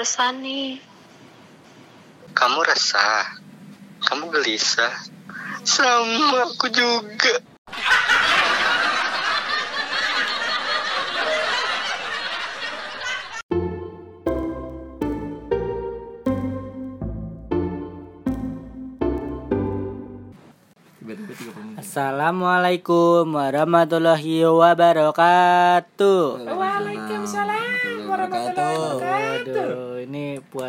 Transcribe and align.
resah 0.00 0.32
nih. 0.32 0.80
Kamu 2.32 2.64
resah. 2.64 3.36
Kamu 4.00 4.32
gelisah. 4.32 4.96
Sama 5.60 6.48
aku 6.48 6.72
juga. 6.72 7.36
Tiba-tiba 20.96 21.28
30 21.28 21.60
menit. 21.60 21.76
Assalamualaikum 21.84 23.36
warahmatullahi 23.36 24.48
wabarakatuh. 24.48 26.40
Waalaikumsalam 26.48 28.08
warahmatullahi 28.08 28.80
wabarakatuh. 28.80 29.09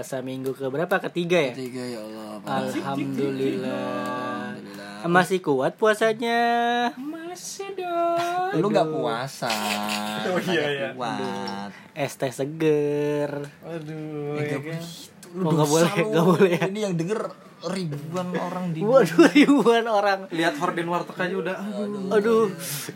Puasa 0.02 0.18
minggu 0.26 0.58
ke 0.58 0.66
berapa? 0.66 0.98
Ketiga 0.98 1.38
ya? 1.38 1.54
Tiga 1.54 1.86
ya 1.86 2.02
Allah. 2.02 2.42
Alhamdulillah. 2.42 3.70
Alhamdulillah. 4.50 5.06
Masih 5.06 5.38
kuat 5.46 5.78
puasanya? 5.78 6.42
Masih 6.98 7.70
dong. 7.78 8.50
Lu 8.58 8.74
nggak 8.74 8.90
puasa. 8.90 9.54
Oh, 10.26 10.42
iya, 10.42 10.66
iya. 10.74 10.90
Kuat. 10.98 11.70
Es 11.94 12.18
teh 12.18 12.34
seger. 12.34 13.46
Aduh, 13.62 14.42
Eh, 14.42 14.50
ya 14.50 14.58
nggak 14.58 14.74
kan? 14.74 14.82
Lu 15.38 15.46
Oh, 15.46 15.54
dosa 15.54 15.70
boleh, 15.70 15.94
nggak 16.10 16.26
boleh 16.26 16.50
ya? 16.50 16.64
Ini 16.66 16.80
yang 16.90 16.96
denger 16.98 17.22
ribuan 17.62 18.34
orang 18.34 18.74
di 18.74 18.82
Waduh, 18.82 19.30
ribuan 19.38 19.86
orang. 19.86 20.20
Lihat 20.34 20.58
horden 20.58 20.90
warteg 20.90 21.14
aja 21.14 21.36
udah. 21.38 21.56
Aduh. 21.62 22.10
Aduh, 22.10 22.46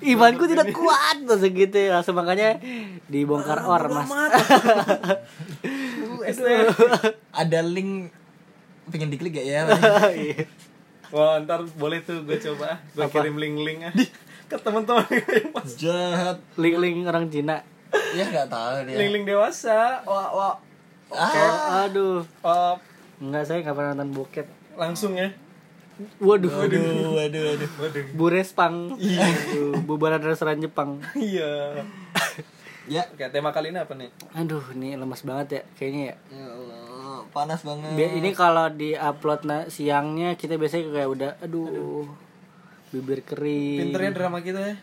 imanku 0.01 0.49
tidak 0.49 0.73
kuat 0.73 1.22
segitu 1.38 1.77
ya. 1.77 2.01
Langsung 2.01 2.17
makanya 2.17 2.57
dibongkar 3.05 3.61
Ada 7.41 7.59
link 7.61 8.09
pengen 8.85 9.09
diklik 9.09 9.33
gak 9.33 9.45
ya? 9.45 9.61
Iya. 10.11 10.45
Wah, 11.09 11.37
ntar 11.39 11.61
boleh 11.73 12.01
tuh 12.01 12.21
gue 12.21 12.35
coba. 12.35 12.81
Gue 12.91 13.05
Apa? 13.05 13.21
kirim 13.21 13.37
link-link 13.37 13.79
ah. 13.87 13.93
Ke 14.45 14.57
teman-teman 14.57 15.05
yang 15.09 15.49
pas. 15.49 15.69
Jahat. 15.71 16.37
Link-link 16.55 17.05
orang 17.05 17.29
Cina. 17.29 17.61
Ya 18.11 18.25
nggak 18.25 18.49
tahu 18.49 18.85
dia. 18.85 18.97
Link-link 18.97 19.25
dewasa. 19.25 20.01
Wah, 20.03 20.29
wah. 20.29 20.55
Ah, 21.07 21.85
Aduh, 21.85 22.25
Oh, 22.41 22.75
enggak 23.17 23.45
saya 23.45 23.61
nggak 23.61 23.73
pernah 23.73 23.93
nonton 23.93 24.11
bokep. 24.11 24.47
langsung 24.75 25.15
ya. 25.15 25.29
Waduh, 26.19 26.51
waduh, 26.51 26.81
waduh, 27.15 27.41
waduh. 27.47 27.71
Waduh. 27.79 28.03
Burespang. 28.11 28.99
Aduh, 28.99 29.79
bubaran 29.81 30.19
restoran 30.19 30.59
Jepang. 30.59 30.99
Iya. 31.15 31.85
Ya. 32.86 33.03
Oke, 33.08 33.25
tema 33.28 33.50
kali 33.50 33.69
ini 33.69 33.78
apa 33.78 33.94
nih? 33.94 34.09
Aduh, 34.33 34.61
ini 34.72 34.94
lemas 34.94 35.22
banget 35.22 35.47
ya 35.52 35.61
kayaknya 35.75 36.03
ya. 36.05 36.16
Ya 36.31 36.45
Allah, 36.47 37.17
panas 37.30 37.61
banget. 37.61 37.91
Bi- 37.94 38.14
ini 38.16 38.30
kalau 38.31 38.69
di 38.69 38.94
upload 38.94 39.41
na- 39.44 39.67
siangnya 39.67 40.33
kita 40.33 40.55
biasanya 40.55 40.91
kayak 40.91 41.09
udah 41.09 41.31
aduh, 41.39 42.06
bibir 42.91 43.22
kering. 43.22 43.89
Pinternya 43.89 44.11
drama 44.13 44.38
kita 44.39 44.61
ya. 44.61 44.75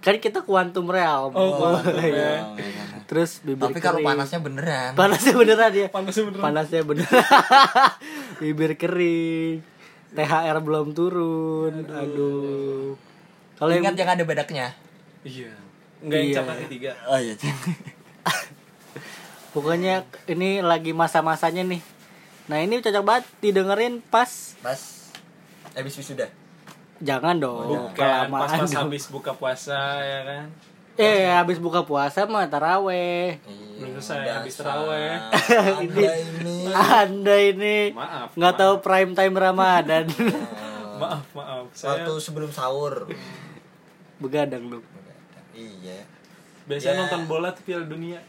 Kan 0.00 0.16
kita 0.16 0.40
quantum 0.40 0.88
realm. 0.88 1.36
Oh, 1.36 1.60
quantum 1.60 1.92
iya. 1.94 2.40
Oh, 2.42 2.56
iya, 2.56 2.64
iya. 2.64 2.84
Terus 3.04 3.44
bibir 3.44 3.68
Tapi 3.68 3.78
kalau 3.78 4.00
kering. 4.00 4.08
panasnya 4.08 4.40
beneran. 4.40 4.90
panasnya 4.96 5.34
beneran 5.36 5.72
ya. 5.76 5.88
Panasnya 5.92 6.24
beneran. 6.24 6.42
Panasnya 6.42 6.82
beneran. 6.82 7.24
bibir 8.40 8.72
kering. 8.74 9.60
THR 10.10 10.56
belum 10.58 10.96
turun. 10.96 11.84
Aduh. 11.84 12.96
Kalau 13.54 13.70
yang 13.70 13.84
Ingat 13.84 13.94
yang 13.94 14.10
ada 14.10 14.24
bedaknya. 14.24 14.66
Iya. 15.20 15.52
Enggak 16.00 16.18
yang 16.18 16.46
Iya. 16.46 16.66
tiga. 16.66 16.92
Oh 17.04 17.16
iya. 17.16 17.34
pokoknya 19.50 19.94
ini 20.26 20.60
lagi 20.60 20.92
masa-masanya 20.92 21.66
nih. 21.66 21.82
Nah, 22.46 22.58
ini 22.58 22.78
cocok 22.78 23.04
banget 23.04 23.24
didengerin 23.40 24.02
pas 24.02 24.54
Pas 24.58 24.80
habis 25.70 25.94
wisuda. 25.94 26.26
jangan 26.98 27.36
dong. 27.36 27.68
Bukan 27.90 27.94
kelamaan 27.94 28.42
pas-pas 28.44 28.68
dong. 28.68 28.82
habis 28.86 29.04
buka 29.06 29.32
puasa 29.32 29.78
ya 29.98 30.20
kan. 30.22 30.44
Eh, 30.94 31.24
habis 31.24 31.56
buka 31.56 31.80
puasa 31.80 32.26
mah 32.26 32.44
taraweh. 32.44 33.40
Belum 33.78 33.96
selesai, 33.96 34.20
Iya, 34.20 34.32
habis. 34.36 34.54
Anda 34.60 36.10
ini. 36.20 36.56
Anda 36.70 37.36
ini 37.40 37.78
Maaf, 37.90 38.28
nggak 38.34 38.52
maaf. 38.52 38.60
tahu 38.60 38.74
prime 38.80 39.12
time 39.14 39.32
Ramadan. 39.34 40.04
Maaf, 41.00 41.24
maaf. 41.32 41.64
Saya 41.72 42.04
Waktu 42.04 42.12
sebelum 42.20 42.50
sahur. 42.50 43.08
Begadang 44.18 44.68
lu. 44.68 44.84
Iya. 45.60 46.00
biasanya 46.62 46.94
Ya. 46.94 47.00
nonton 47.02 47.22
bola 47.26 47.50
tuh 47.50 47.62
Piala 47.62 47.84
Dunia. 47.84 48.20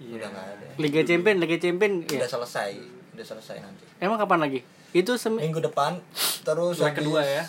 Udah 0.00 0.26
nggak 0.26 0.46
ada. 0.50 0.66
Liga 0.76 1.00
Champion, 1.02 1.36
Liga 1.36 1.56
Champion. 1.56 1.92
Ya. 2.02 2.18
Udah 2.18 2.30
selesai. 2.30 2.72
Udah 3.12 3.26
selesai 3.26 3.56
nanti. 3.58 3.84
Emang 3.96 4.16
kapan 4.16 4.40
lagi? 4.40 4.60
Itu 4.90 5.14
semi 5.14 5.38
Minggu 5.40 5.60
depan 5.62 6.00
terus 6.42 6.80
habis- 6.80 6.96
kedua 6.96 7.20
ya. 7.20 7.44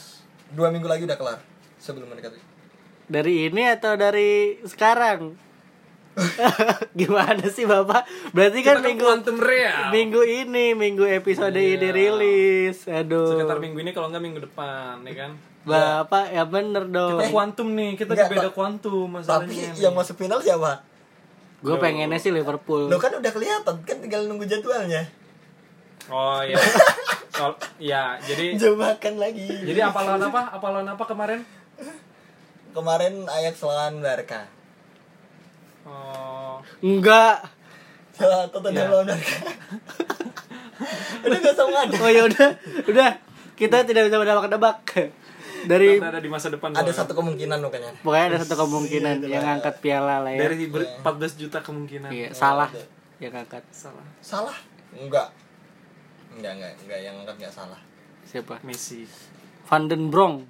Dua 0.50 0.68
minggu 0.68 0.86
lagi 0.86 1.04
udah 1.04 1.16
kelar. 1.16 1.40
Sebelum 1.78 2.06
mendekati. 2.08 2.38
dari 3.08 3.44
ini 3.46 3.68
atau 3.68 3.96
dari 3.96 4.56
sekarang? 4.64 5.36
Gimana 6.94 7.44
sih 7.48 7.64
Bapak? 7.64 8.04
Berarti 8.32 8.60
kan 8.62 8.80
minggu 8.80 9.02
Quantum 9.02 9.36
Real. 9.38 9.90
minggu 9.90 10.22
ini, 10.22 10.72
minggu 10.74 11.08
episode 11.10 11.56
ini 11.56 11.80
Iya. 11.82 11.92
rilis. 11.92 12.84
Aduh. 12.86 13.32
Sekitar 13.34 13.58
minggu 13.58 13.80
ini 13.80 13.92
kalau 13.92 14.08
nggak 14.08 14.20
minggu 14.22 14.40
depan, 14.42 15.04
ya 15.04 15.16
kan? 15.18 15.32
Bapak 15.62 16.26
ya 16.28 16.44
bener 16.44 16.84
dong. 16.88 17.16
Kita 17.16 17.30
kuantum 17.30 17.68
nih, 17.72 17.94
kita 17.94 18.12
Enggak, 18.12 18.30
beda 18.30 18.50
kuantum 18.50 19.08
Tapi 19.08 19.16
masalahnya. 19.46 19.70
nih. 19.70 19.80
yang 19.80 19.94
masuk 19.94 20.16
final 20.16 20.40
siapa? 20.40 20.82
Gue 21.62 21.78
pengennya 21.78 22.18
sih 22.18 22.30
Liverpool. 22.30 22.90
Lo 22.90 22.98
kan 22.98 23.14
udah 23.14 23.30
kelihatan 23.30 23.76
kan 23.80 23.98
tinggal 23.98 24.26
nunggu 24.26 24.44
jadwalnya. 24.44 25.06
Oh 26.10 26.42
iya. 26.42 26.58
Soal, 27.32 27.54
ya, 27.78 28.18
jadi 28.20 28.54
Jebakan 28.54 29.16
lagi. 29.16 29.46
jadi 29.64 29.88
apa 29.88 30.02
lawan 30.02 30.22
apa? 30.24 30.42
Apa 30.52 30.66
lawan 30.70 30.90
apa 30.90 31.04
kemarin? 31.06 31.40
kemarin 32.72 33.28
Ajax 33.28 33.62
lawan 33.62 34.00
Barca. 34.00 34.48
Oh, 35.84 36.58
Enggak. 36.80 37.46
Salah 38.12 38.48
Tottenham 38.48 38.80
Ya. 38.80 38.90
lawan 38.90 39.06
Barca. 39.08 39.38
udah 41.24 41.38
gak 41.38 41.54
sama 41.54 41.78
ada. 41.84 41.96
Oh 41.96 42.10
ya 42.10 42.24
udah, 42.26 42.50
udah. 42.86 43.12
Kita 43.54 43.86
tidak 43.86 44.10
bisa 44.10 44.18
menebak-nebak. 44.18 44.78
Dari 45.68 46.02
ada 46.02 46.20
di 46.22 46.30
masa 46.32 46.48
depan. 46.50 46.74
Ada 46.74 46.82
soalnya. 46.82 46.96
satu 46.96 47.14
kemungkinan 47.18 47.58
makanya. 47.62 47.92
pokoknya 48.02 48.26
ada 48.34 48.38
satu 48.42 48.56
kemungkinan 48.66 49.16
yang 49.28 49.44
ngangkat 49.46 49.76
piala 49.84 50.24
lah 50.26 50.32
ya. 50.34 50.40
dari 50.48 50.66
ber- 50.70 50.90
14 51.06 51.42
juta 51.42 51.60
kemungkinan. 51.62 52.10
Iya, 52.10 52.30
salah 52.34 52.70
yang 53.22 53.32
ngangkat. 53.36 53.64
Salah. 53.70 54.06
Salah? 54.22 54.58
Enggak. 54.96 55.30
Enggak, 56.34 56.52
enggak, 56.58 56.72
enggak 56.86 57.00
yang 57.04 57.16
angkat 57.22 57.36
enggak 57.38 57.54
salah. 57.54 57.80
Siapa? 58.26 58.64
Messi. 58.64 59.06
Van 59.68 59.86
den 59.86 60.10
Bronk. 60.10 60.48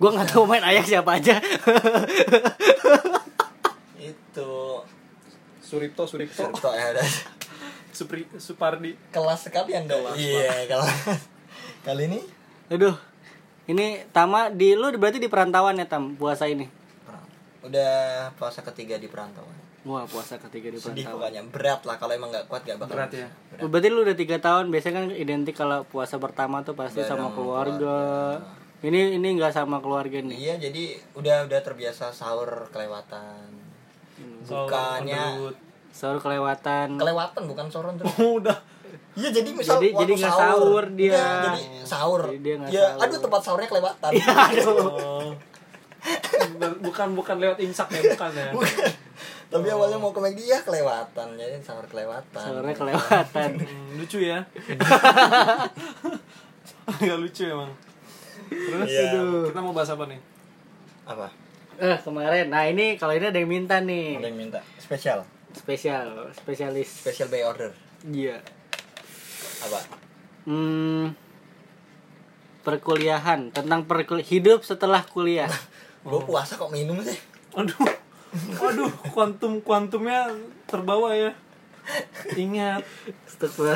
Gua 0.00 0.10
nggak 0.16 0.32
tahu 0.32 0.48
main 0.48 0.64
Ajax 0.64 0.88
siapa 0.88 1.20
aja. 1.20 1.36
Itu 4.00 4.80
Suripto, 5.60 6.02
Suripto. 6.08 6.50
Surto 6.50 6.72
ya 6.72 6.96
ada. 6.96 7.04
Supri, 7.92 8.24
Supardi. 8.40 8.96
Kelas 9.12 9.44
sekali 9.44 9.76
Anda. 9.76 9.94
iya, 10.16 10.64
kelas. 10.66 11.28
Kali 11.84 12.08
ini 12.08 12.20
Aduh. 12.70 13.09
Ini 13.70 14.10
Tama 14.10 14.50
di 14.50 14.74
lu 14.74 14.90
berarti 14.92 15.22
di 15.22 15.30
perantauan 15.30 15.78
ya 15.78 15.86
Tam 15.86 16.18
puasa 16.18 16.50
ini. 16.50 16.66
udah 17.60 18.32
puasa 18.34 18.64
ketiga 18.64 18.96
di 18.96 19.04
perantauan. 19.06 19.52
Wah, 19.80 20.04
puasa 20.04 20.40
ketiga 20.40 20.68
di 20.68 20.76
Sedih 20.76 21.04
perantauan. 21.04 21.28
pokoknya, 21.28 21.42
berat 21.52 21.80
lah 21.84 21.96
kalau 21.96 22.12
emang 22.12 22.32
nggak 22.32 22.48
kuat 22.48 22.64
gak 22.64 22.80
bakal. 22.80 22.96
Berat 22.96 23.12
ya? 23.12 23.28
Berat. 23.52 23.68
Berarti 23.68 23.88
lu 23.88 24.00
udah 24.00 24.16
tiga 24.16 24.36
tahun 24.40 24.64
biasanya 24.68 24.94
kan 24.96 25.04
identik 25.12 25.54
kalau 25.54 25.84
puasa 25.84 26.16
pertama 26.16 26.64
tuh 26.64 26.72
pasti 26.72 27.00
Bareng 27.00 27.20
sama 27.20 27.28
keluarga. 27.30 27.76
keluarga. 27.76 28.58
Ini 28.80 29.00
ini 29.14 29.28
nggak 29.36 29.52
sama 29.52 29.76
keluarga 29.78 30.18
nih. 30.18 30.36
Iya, 30.40 30.54
jadi 30.58 30.82
udah 31.12 31.36
udah 31.44 31.60
terbiasa 31.60 32.08
sahur 32.10 32.48
kelewatan. 32.72 33.44
Bukannya. 34.40 35.52
Sahur 35.92 36.16
kelewatan. 36.16 36.96
kelewatan 36.96 37.42
bukan 37.44 37.66
soron 37.68 37.94
terus. 37.94 38.08
Udah. 38.40 38.56
Iya 39.10 39.28
jadi 39.34 39.50
misal 39.50 39.82
Jadi- 39.82 39.90
waktu 39.90 40.02
jadi 40.06 40.12
nggak 40.22 40.34
sahur 40.38 40.84
dia. 40.94 41.10
Iya, 41.10 41.26
jadi 41.42 41.60
sahur. 41.82 42.22
Jadi 42.30 42.38
dia 42.40 42.54
ya, 42.70 42.84
sahur. 42.86 43.02
aduh 43.02 43.18
tempat 43.18 43.40
sahurnya 43.42 43.68
kelewatan. 43.68 44.10
Oh. 44.70 45.28
bukan 46.86 47.08
bukan 47.12 47.36
lewat 47.36 47.58
imsak 47.60 47.88
ya, 47.92 48.00
bukan 48.14 48.30
ya. 48.32 48.48
Bukan. 48.54 48.90
Tapi 49.50 49.66
awalnya 49.66 49.98
mau 49.98 50.14
ke 50.14 50.22
McD 50.22 50.46
ya 50.46 50.58
kelewatan. 50.62 51.28
Jadi 51.34 51.58
sahur 51.58 51.82
kelewatan. 51.90 52.38
Sahurnya 52.38 52.74
kelewatan. 52.74 53.50
Hmm, 53.70 53.98
lucu 53.98 54.18
ya. 54.22 54.38
Agak 56.90 57.18
lucu 57.18 57.42
emang. 57.46 57.70
Terus 58.50 58.88
aduh, 58.88 59.50
kita 59.50 59.60
mau 59.62 59.74
bahas 59.74 59.90
apa 59.90 60.04
nih? 60.06 60.20
Apa? 61.06 61.26
eh 61.80 61.96
kemarin. 62.04 62.52
Nah 62.52 62.68
ini 62.68 63.00
kalau 63.00 63.16
ini 63.16 63.32
ada 63.32 63.38
yang 63.40 63.50
minta 63.50 63.80
nih. 63.80 64.20
Ada 64.20 64.28
yang 64.30 64.38
minta 64.38 64.60
spesial. 64.76 65.24
Spesial, 65.50 66.30
spesialis. 66.36 67.02
Special 67.02 67.26
by 67.26 67.42
order. 67.42 67.74
Iya. 68.06 68.38
Apa? 69.60 69.80
Hmm, 70.48 71.12
perkuliahan 72.64 73.52
tentang 73.52 73.84
perkul 73.84 74.20
hidup 74.24 74.64
setelah 74.64 75.04
kuliah. 75.04 75.50
Gue 76.06 76.20
puasa 76.24 76.56
kok 76.56 76.72
minum 76.72 77.00
sih. 77.04 77.16
Aduh. 77.56 77.76
Aduh, 78.62 78.90
kuantum 79.10 79.58
kuantumnya 79.60 80.30
terbawa 80.70 81.12
ya. 81.12 81.34
Ingat. 82.38 82.86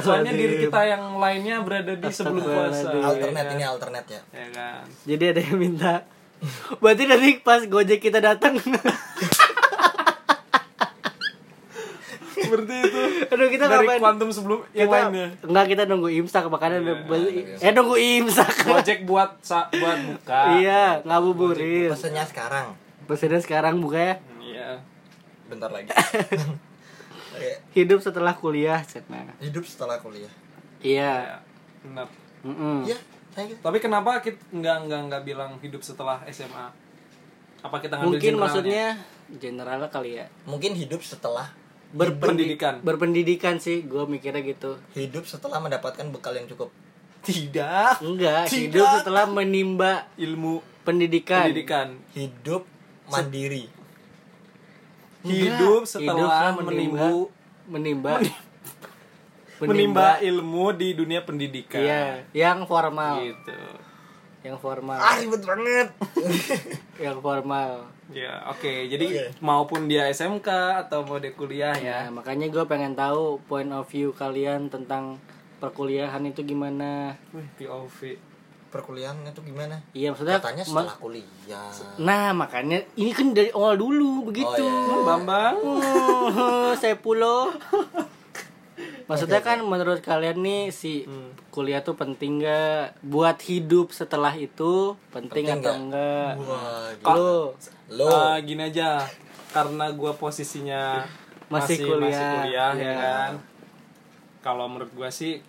Soalnya 0.05 0.31
diri 0.31 0.69
kita 0.69 0.81
yang 0.87 1.19
lainnya 1.19 1.65
berada 1.65 1.97
di 1.97 2.09
sebelum 2.13 2.45
puasa. 2.45 2.93
Alternate 2.93 3.49
ya 3.51 3.55
ini 3.57 3.65
alternate 3.65 4.09
ya 4.09 4.23
Ya 4.31 4.47
kan. 4.53 4.85
Jadi 5.09 5.25
ada 5.35 5.41
yang 5.41 5.59
minta. 5.59 5.95
Berarti 6.83 7.05
nanti 7.09 7.29
pas 7.41 7.65
Gojek 7.65 7.99
kita 7.99 8.21
datang. 8.21 8.61
Seperti 12.57 12.75
itu. 12.81 13.01
Aduh 13.27 13.49
kita 13.49 13.65
Dari 13.65 13.83
ngapain? 13.83 13.99
kuantum 13.99 14.29
sebelum 14.29 14.59
yang 14.71 14.87
Kita, 14.87 14.97
lainnya. 15.05 15.27
enggak 15.43 15.67
kita 15.69 15.83
nunggu 15.85 16.09
imsak 16.15 16.45
makanya 16.47 16.79
udah 16.81 16.97
Iya, 17.11 17.57
eh 17.61 17.73
nunggu 17.73 17.97
imsak. 17.97 18.53
Gojek 18.65 18.99
buat 19.03 19.31
sa 19.41 19.67
buat 19.69 19.99
buka. 20.01 20.41
iya, 20.57 21.03
ngabuburit. 21.03 21.91
pesennya 21.91 22.23
sekarang 22.23 22.73
Pesannya 23.05 23.37
sekarang 23.39 23.75
buka 23.79 23.99
ya. 23.99 24.15
Iya. 24.41 24.69
bentar 25.45 25.69
lagi 25.69 25.91
Hidup 27.75 27.99
setelah 27.99 28.33
kuliah, 28.33 28.79
Cetna. 28.81 29.27
hidup 29.37 29.65
setelah 29.65 29.99
kuliah 29.99 30.31
Iya. 30.79 31.13
Ya, 31.21 31.37
Benar. 31.83 32.07
Mm-mm. 32.41 32.85
iya 32.85 32.97
saya 33.31 33.45
gitu 33.47 33.59
Tapi 33.59 33.77
kenapa 33.79 34.21
kita 34.21 34.39
nggak 34.49 34.77
nggak 34.85 35.01
nggak 35.07 35.23
bilang 35.25 35.59
hidup 35.59 35.81
setelah 35.81 36.23
SMA? 36.27 36.71
Apa 37.61 37.77
kita 37.79 37.97
ngambil 37.97 38.15
Mungkin 38.15 38.23
generalnya? 38.31 38.45
maksudnya 38.47 38.87
generalnya 39.35 39.89
kali 39.89 40.11
ya. 40.15 40.27
mungkin 40.45 40.73
hidup 40.73 41.01
setelah 41.01 41.49
Berpendidikan. 41.95 42.83
Berpendidikan 42.83 43.63
sih, 43.63 43.87
gue 43.87 44.03
mikirnya 44.11 44.43
gitu. 44.43 44.75
hidup 44.99 45.25
setelah 45.31 45.63
mendapatkan 45.63 46.11
bekal 46.11 46.35
yang 46.35 46.51
cukup 46.51 46.75
tidak 47.25 48.05
Enggak, 48.05 48.53
Tidak. 48.53 48.77
hidup 48.77 48.89
setelah 49.01 49.25
menimba 49.25 50.05
ilmu 50.21 50.61
pendidikan. 50.85 51.49
pendidikan. 51.49 51.89
hidup 52.13 52.69
mandiri 53.09 53.73
Enggak, 55.25 55.57
Hidup 55.57 55.83
setelah 55.89 56.53
menimba 56.53 57.01
menimbu 57.01 57.17
menimba 57.65 58.13
menimba 59.65 60.09
ilmu 60.21 60.77
di 60.77 60.93
dunia 60.93 61.25
pendidikan. 61.25 61.81
Iya, 61.81 62.29
yang 62.37 62.69
formal. 62.69 63.25
Gitu. 63.25 63.57
Yang 64.45 64.61
formal. 64.61 65.01
ah 65.01 65.17
ribet 65.17 65.41
banget 65.41 65.89
Yang 67.05 67.19
formal. 67.19 67.71
Ya, 68.13 68.45
oke. 68.47 68.69
Jadi 68.87 69.07
Oke. 69.09 69.25
maupun 69.41 69.89
dia 69.89 70.05
SMK 70.07 70.45
atau 70.79 71.01
mau 71.03 71.17
dia 71.17 71.33
kuliah 71.33 71.73
ya. 71.73 72.05
Ya, 72.05 72.13
makanya 72.13 72.47
gue 72.47 72.61
pengen 72.65 72.93
tahu 72.93 73.41
point 73.43 73.73
of 73.73 73.89
view 73.89 74.13
kalian 74.13 74.69
tentang 74.69 75.17
perkuliahan 75.57 76.21
itu 76.23 76.45
gimana. 76.45 77.17
Wih, 77.33 77.49
POV. 77.57 78.21
perkuliahan 78.69 79.23
itu 79.23 79.39
gimana 79.41 79.79
Iya, 79.95 80.11
maksudnya 80.11 80.43
katanya 80.43 80.67
ma- 80.67 80.83
setelah 80.83 80.99
kuliah 80.99 81.71
Nah, 81.95 82.35
makanya 82.35 82.83
ini 82.99 83.15
kan 83.15 83.31
dari 83.31 83.47
awal 83.49 83.79
dulu 83.79 84.27
begitu. 84.27 84.67
Oh, 84.67 84.99
iya. 84.99 85.07
Bambang. 85.07 85.55
Oh, 85.63 86.75
saya 86.83 86.99
pulo. 86.99 87.55
Maksudnya 89.05 89.41
kan 89.41 89.61
menurut 89.61 90.01
kalian 90.01 90.39
nih 90.39 90.63
si 90.69 91.05
kuliah 91.51 91.81
tuh 91.81 91.93
penting 91.93 92.41
gak 92.41 92.97
buat 93.01 93.37
hidup 93.39 93.91
setelah 93.91 94.33
itu 94.33 94.97
penting, 95.11 95.45
Penting 95.45 95.61
atau 95.61 95.73
nggak? 95.77 95.77
enggak? 95.79 96.33
wah 97.03 97.15
Lo 97.15 97.53
lo 97.91 98.09
Ah, 98.09 98.37
gini 98.39 98.65
aja. 98.65 99.05
Karena 99.51 99.93
gua 99.93 100.13
posisinya 100.13 101.05
Masih 101.47 101.77
masih 101.77 101.77
kuliah. 101.85 102.09
masih 102.09 102.25
kuliah 102.33 102.73
ya 102.73 102.81
Iya. 102.83 102.95
kan. 102.97 103.33
Kalau 104.41 104.67
menurut 104.67 104.91
gua 104.91 105.09
sih 105.09 105.45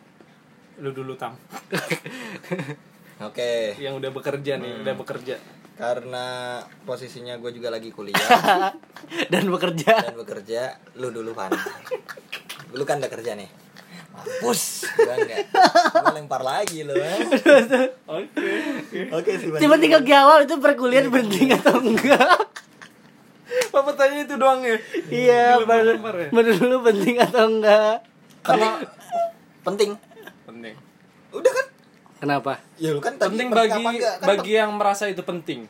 lu 0.75 0.91
dulu 0.91 1.15
tam 1.15 1.39
oke 3.27 3.79
yang 3.79 3.95
udah 3.95 4.11
bekerja 4.11 4.59
nih, 4.59 4.83
udah 4.83 4.93
bekerja. 4.93 5.35
Karena 5.75 6.25
posisinya 6.83 7.35
gue 7.35 7.51
juga 7.51 7.67
lagi 7.67 7.91
kuliah 7.91 8.15
dan 9.33 9.43
bekerja. 9.45 10.07
dan 10.07 10.15
bekerja 10.15 10.61
lu 10.95 11.11
dulu 11.11 11.31
Van 11.31 11.51
lu 12.71 12.83
kan 12.83 12.97
udah 12.97 13.11
kerja 13.11 13.35
nih 13.35 13.51
mampus 14.09 14.87
gue 14.89 15.11
enggak 15.13 15.51
gue 15.91 16.13
lempar 16.15 16.39
lagi 16.41 16.81
lo 16.81 16.95
eh. 16.95 17.19
Oke. 18.07 18.47
oke. 19.11 19.31
Cuma 19.59 19.75
tinggal 19.75 20.01
jawab 20.01 20.47
itu 20.47 20.55
perkuliahan 20.55 21.11
penting 21.11 21.51
atau 21.51 21.75
enggak? 21.77 22.39
Apa 23.69 23.91
tanya 23.91 24.23
itu 24.23 24.35
doang 24.35 24.63
ya? 24.63 24.79
Iya, 25.07 25.59
Dilempar-lempar 25.59 26.15
ya? 26.17 26.27
menurut 26.31 26.63
lu 26.63 26.77
penting 26.81 27.15
atau 27.19 27.43
enggak? 27.45 27.95
penting 28.41 28.71
penting 29.61 29.89
Penting. 30.45 30.75
udah 31.29 31.51
kan 31.51 31.65
Kenapa? 32.15 32.57
ya 32.75 32.89
lu 32.89 32.99
kan 32.99 33.15
Penting 33.15 33.47
bagi 33.49 33.75
enggak? 33.77 34.15
Kan 34.17 34.27
bagi 34.27 34.51
yang 34.53 34.71
merasa 34.73 35.05
itu 35.05 35.19
penting. 35.21 35.67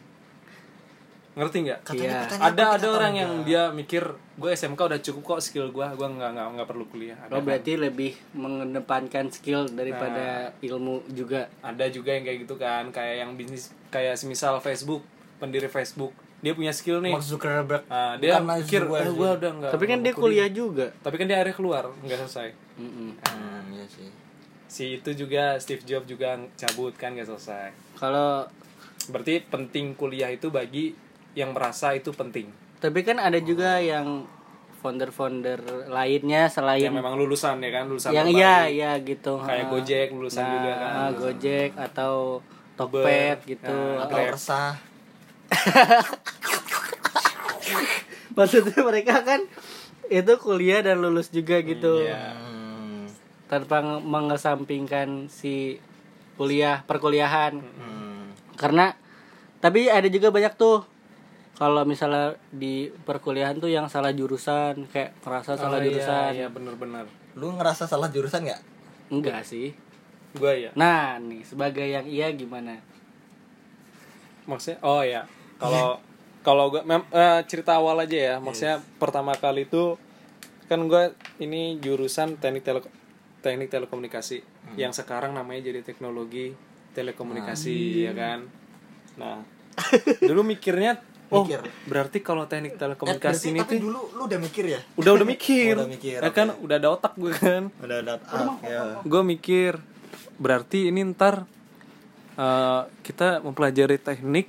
Ngerti 1.35 1.57
nggak? 1.67 1.79
Iya. 1.91 2.31
Ada 2.31 2.79
ada 2.79 2.87
orang 2.89 3.13
yang 3.13 3.31
enggak? 3.33 3.45
dia 3.45 3.63
mikir 3.69 4.03
gue 4.35 4.49
SMK 4.49 4.79
udah 4.79 4.99
cukup 5.01 5.21
kok 5.25 5.41
skill 5.41 5.67
gue, 5.67 5.83
gue 5.83 6.07
nggak 6.09 6.29
nggak 6.31 6.47
nggak 6.55 6.67
perlu 6.67 6.85
kuliah. 6.85 7.17
Ada 7.17 7.31
Oh 7.31 7.37
kan? 7.37 7.45
berarti 7.45 7.71
lebih 7.75 8.11
mengedepankan 8.31 9.25
skill 9.29 9.67
daripada 9.67 10.25
ilmu 10.61 11.03
juga. 11.11 11.51
ada 11.59 11.85
juga 11.87 12.09
yang 12.11 12.23
kayak 12.23 12.39
gitu 12.41 12.55
kan 12.55 12.87
kayak 12.89 13.15
yang 13.19 13.31
bisnis 13.33 13.75
kayak 13.89 14.15
semisal 14.15 14.59
Facebook 14.59 15.03
pendiri 15.35 15.67
Facebook 15.67 16.15
dia 16.37 16.53
punya 16.53 16.71
skill 16.71 17.01
nih 17.01 17.11
Mark 17.11 17.25
Zuckerberg 17.25 17.83
nah, 17.85 18.15
dia 18.15 18.37
Bukan 18.37 18.61
mikir 18.61 18.81
eh, 18.85 19.09
gue 19.09 19.29
udah 19.33 19.51
nggak 19.55 19.71
Tapi 19.71 19.83
kan 19.83 19.99
dia 19.99 20.13
kuliah 20.13 20.45
juga. 20.47 20.93
tapi 21.01 21.15
kan 21.15 21.25
dia 21.25 21.35
akhirnya 21.35 21.55
keluar 21.55 21.83
nggak 21.97 22.17
selesai 22.21 22.49
Mm-mm. 22.77 23.09
hmm, 23.17 23.61
iya 23.73 23.85
sih 23.89 24.07
si 24.65 24.99
itu 24.99 25.13
juga 25.13 25.57
Steve 25.61 25.85
Jobs 25.85 26.09
juga 26.09 26.35
cabut 26.57 26.93
kan 26.97 27.13
nggak 27.13 27.29
selesai 27.29 27.69
Kalau 27.95 28.49
berarti 29.07 29.45
penting 29.45 29.93
kuliah 29.93 30.33
itu 30.33 30.49
bagi 30.49 30.97
yang 31.37 31.53
merasa 31.53 31.93
itu 31.93 32.09
penting 32.11 32.49
tapi 32.81 33.01
kan 33.01 33.17
ada 33.17 33.39
juga 33.41 33.79
yang 33.81 34.25
founder-founder 34.85 35.89
lainnya 35.89 36.45
selain 36.45 36.85
yang 36.85 36.93
memang 36.93 37.17
lulusan 37.17 37.57
ya 37.57 37.71
kan 37.73 37.89
lulusan 37.89 38.13
yang 38.13 38.29
iya 38.29 38.69
iya 38.69 38.91
gitu. 39.01 39.41
kayak. 39.41 39.73
Gojek 39.73 40.13
lulusan 40.13 40.45
Nah, 40.45 40.53
juga 40.53 40.71
kan 40.77 40.93
Gojek 41.17 41.71
atau 41.73 42.13
Tokped 42.77 43.39
gitu. 43.49 43.73
Nah, 43.73 44.05
atau 44.05 44.17
resah 44.29 44.77
Maksudnya 48.37 48.79
mereka 48.85 49.25
kan 49.25 49.41
itu 50.05 50.33
kuliah 50.37 50.85
dan 50.85 51.01
lulus 51.01 51.33
juga 51.33 51.57
gitu. 51.65 52.05
Iya. 52.05 52.37
hmm, 52.37 52.54
Tanpa 53.45 53.77
nge- 53.79 54.01
mengesampingkan 54.01 55.27
si 55.27 55.77
kuliah 56.33 56.81
perkuliahan. 56.83 57.61
hmm. 57.61 58.25
Karena 58.55 58.91
tapi 59.57 59.87
ada 59.87 60.05
juga 60.05 60.29
banyak 60.29 60.53
tuh 60.55 60.83
kalau 61.55 61.81
misalnya 61.83 62.35
di 62.49 62.87
perkuliahan 62.99 63.55
tuh 63.55 63.67
yang 63.67 63.87
salah 63.87 64.11
jurusan 64.11 64.85
kayak 64.85 65.15
merasa 65.21 65.55
salah 65.55 65.77
Oh, 65.77 65.81
iya, 65.81 65.87
jurusan. 65.87 66.31
iya 66.33 66.47
bener-bener 66.47 67.05
lu 67.33 67.51
ngerasa 67.53 67.83
salah 67.85 68.07
jurusan 68.07 68.43
nggak 68.43 68.61
Enggak 69.07 69.41
sih. 69.41 69.71
gue 70.33 70.53
ya 70.61 70.71
Nah, 70.75 71.15
nih 71.17 71.41
sebagai 71.41 71.85
yang 71.85 72.03
iya 72.03 72.27
gimana? 72.29 72.75
maksudnya 74.45 74.77
oh 74.81 75.01
ya 75.01 75.25
kalau 75.57 75.97
kalau 76.41 76.69
gue 76.69 76.83
mem- 76.83 77.09
eh, 77.09 77.41
cerita 77.45 77.75
awal 77.75 77.97
aja 77.99 78.13
ya 78.13 78.35
maksudnya 78.37 78.77
pertama 78.95 79.33
kali 79.33 79.63
itu 79.63 79.97
kan 80.65 80.85
gue 80.85 81.03
ini 81.39 81.79
jurusan 81.79 82.35
teknik 82.35 82.61
tele 82.61 82.79
teknik 83.45 83.69
telekomunikasi 83.69 84.41
yang 84.73 84.89
sekarang 84.89 85.31
namanya 85.31 85.61
jadi 85.63 85.81
teknologi 85.81 86.57
telekomunikasi 86.91 87.75
ya 88.01 88.13
kan? 88.13 88.49
Nah 89.15 89.45
dulu 90.29 90.41
mikirnya 90.41 90.97
oh 91.27 91.43
Mikir. 91.43 91.61
berarti 91.85 92.17
kalau 92.19 92.45
teknik 92.45 92.73
Eh, 92.73 92.79
telekomunikasi 92.79 93.45
ini 93.47 93.59
berarti- 93.59 93.77
tapi 93.77 93.83
dulu 93.83 93.99
lu 94.11 94.21
udah 94.25 94.39
mikir 94.39 94.65
ya? 94.67 94.79
Udah 94.95 95.11
udah 95.13 95.27
mikir, 95.27 95.73
Udah 95.77 95.89
mikir, 95.89 96.17
ya 96.17 96.31
kan? 96.31 96.47
udah 96.55 96.75
ada 96.75 96.89
otak 96.89 97.13
gue 97.15 97.31
kan? 97.31 97.63
Udah 97.77 97.97
udah 98.01 98.15
ah, 98.25 98.55
ya. 98.63 98.81
gue 99.01 99.21
mikir 99.23 99.77
berarti 100.35 100.89
ini 100.89 101.05
ntar 101.07 101.45
eh, 102.35 102.81
kita 103.01 103.41
mempelajari 103.41 103.97
teknik 103.97 104.47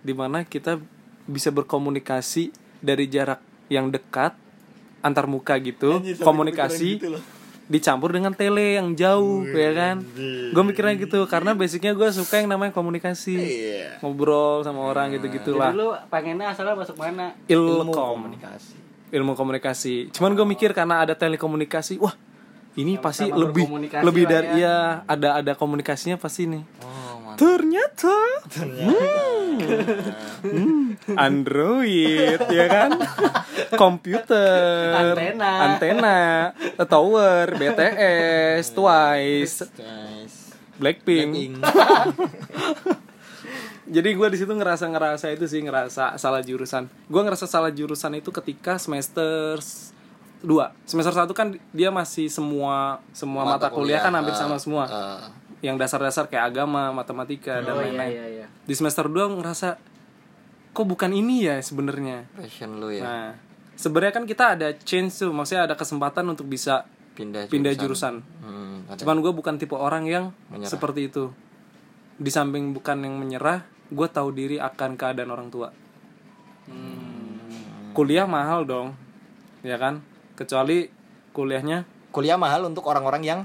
di 0.00 0.12
mana 0.12 0.42
kita 0.42 0.78
bisa 1.26 1.50
berkomunikasi 1.50 2.50
dari 2.78 3.06
jarak 3.06 3.42
yang 3.66 3.90
dekat 3.90 4.38
antar 5.02 5.26
muka 5.26 5.58
gitu 5.58 5.98
Anjir, 5.98 6.18
komunikasi 6.18 6.90
gitu 6.96 7.14
loh. 7.14 7.22
Dicampur 7.66 8.14
dengan 8.14 8.30
tele 8.30 8.78
yang 8.78 8.94
jauh 8.94 9.42
ya 9.42 9.74
kan 9.74 9.96
gue 10.50 10.62
mikirnya 10.62 10.94
gitu 10.96 11.26
karena 11.26 11.50
basicnya 11.50 11.92
gue 11.92 12.08
suka 12.10 12.38
yang 12.38 12.46
namanya 12.46 12.70
komunikasi 12.70 13.34
Iya. 13.34 13.98
ngobrol 13.98 14.62
sama 14.62 14.86
orang 14.86 15.10
gitu 15.12 15.26
gitulah 15.28 15.74
Jadi 15.74 15.78
lu 15.78 15.90
pengennya 16.06 16.54
asalnya 16.54 16.78
masuk 16.78 16.94
mana? 16.96 17.34
ilmu 17.46 17.90
komunikasi 17.90 18.74
ilmu 19.06 19.38
komunikasi. 19.38 20.10
Cuman 20.10 20.34
gue 20.34 20.42
mikir 20.42 20.74
karena 20.74 20.98
ada 20.98 21.14
telekomunikasi, 21.14 22.02
wah 22.02 22.10
ini 22.74 22.98
pasti 22.98 23.30
sama 23.30 23.38
lebih 23.38 23.62
lebih 24.02 24.24
dari 24.26 24.58
ya. 24.58 24.66
ya 24.66 24.76
ada 25.06 25.38
ada 25.38 25.52
komunikasinya 25.54 26.18
pasti 26.18 26.50
nih. 26.50 26.62
oh 26.82 27.05
mantap 27.36 28.40
Ternyata 28.48 29.12
hmm, 30.40 31.16
Android 31.20 32.40
ya 32.48 32.66
kan, 32.68 32.90
komputer, 33.76 35.12
Antena. 35.12 35.50
antena, 35.68 36.18
tower, 36.88 37.52
BTS, 37.60 38.72
Twice, 38.72 39.68
Blackpink. 40.80 41.60
Blackpink. 41.60 41.60
Jadi 43.86 44.08
gue 44.18 44.28
di 44.34 44.38
situ 44.40 44.50
ngerasa 44.50 44.90
ngerasa 44.90 45.30
itu 45.30 45.46
sih 45.46 45.62
ngerasa 45.62 46.18
salah 46.18 46.42
jurusan. 46.42 46.90
Gue 47.06 47.22
ngerasa 47.22 47.46
salah 47.46 47.70
jurusan 47.70 48.18
itu 48.18 48.34
ketika 48.34 48.82
semester 48.82 49.62
dua 50.44 50.76
semester 50.84 51.16
satu 51.16 51.32
kan 51.32 51.56
dia 51.72 51.88
masih 51.88 52.28
semua 52.28 53.00
semua 53.16 53.46
mata, 53.46 53.72
kuliah, 53.72 54.04
kan 54.04 54.12
hampir 54.12 54.36
ah, 54.36 54.38
sama 54.38 54.56
semua 54.60 54.84
ah. 54.84 55.32
Yang 55.58 55.74
dasar-dasar 55.74 56.26
kayak 56.26 56.50
agama 56.50 56.90
matematika 56.90 57.58
dan 57.58 57.72
Oh 57.72 57.78
iya 57.78 57.84
lain-lain 57.86 58.12
iya 58.12 58.26
iya. 58.34 58.46
di 58.62 58.72
semester 58.72 59.04
2 59.04 59.36
ngerasa 59.36 59.80
kok 60.70 60.84
bukan 60.84 61.10
ini 61.10 61.42
ya 61.42 61.56
sebenarnya 61.58 62.28
passion 62.32 62.76
lu 62.76 62.90
ya 62.90 63.02
nah 63.02 63.28
sebenarnya 63.72 64.12
kan 64.12 64.24
kita 64.24 64.44
ada 64.54 64.68
change 64.76 65.16
tuh 65.16 65.30
maksudnya 65.30 65.64
ada 65.64 65.74
kesempatan 65.74 66.24
untuk 66.26 66.44
bisa 66.44 66.84
pindah 67.12 67.48
pindah 67.48 67.72
jurusan 67.74 68.20
Hmm, 68.38 68.84
ada. 68.86 68.96
cuman 68.98 69.16
gue 69.18 69.32
bukan 69.32 69.56
tipe 69.56 69.72
orang 69.72 70.04
yang 70.04 70.24
Menyerah. 70.46 70.68
seperti 70.68 71.08
itu 71.08 71.32
di 72.14 72.28
samping 72.28 72.70
bukan 72.70 73.00
yang 73.00 73.16
menyerah 73.16 73.64
gue 73.86 74.06
tahu 74.06 74.28
diri 74.30 74.56
akan 74.58 74.94
keadaan 74.94 75.30
orang 75.30 75.48
tua 75.48 75.72
Hmm. 76.66 77.92
kuliah 77.92 78.26
mahal 78.26 78.64
dong 78.64 78.92
ya 79.62 79.76
kan 79.76 80.02
kecuali 80.34 80.90
kuliahnya 81.30 81.84
kuliah 82.10 82.34
mahal 82.34 82.66
untuk 82.66 82.84
orang-orang 82.84 83.22
yang 83.22 83.40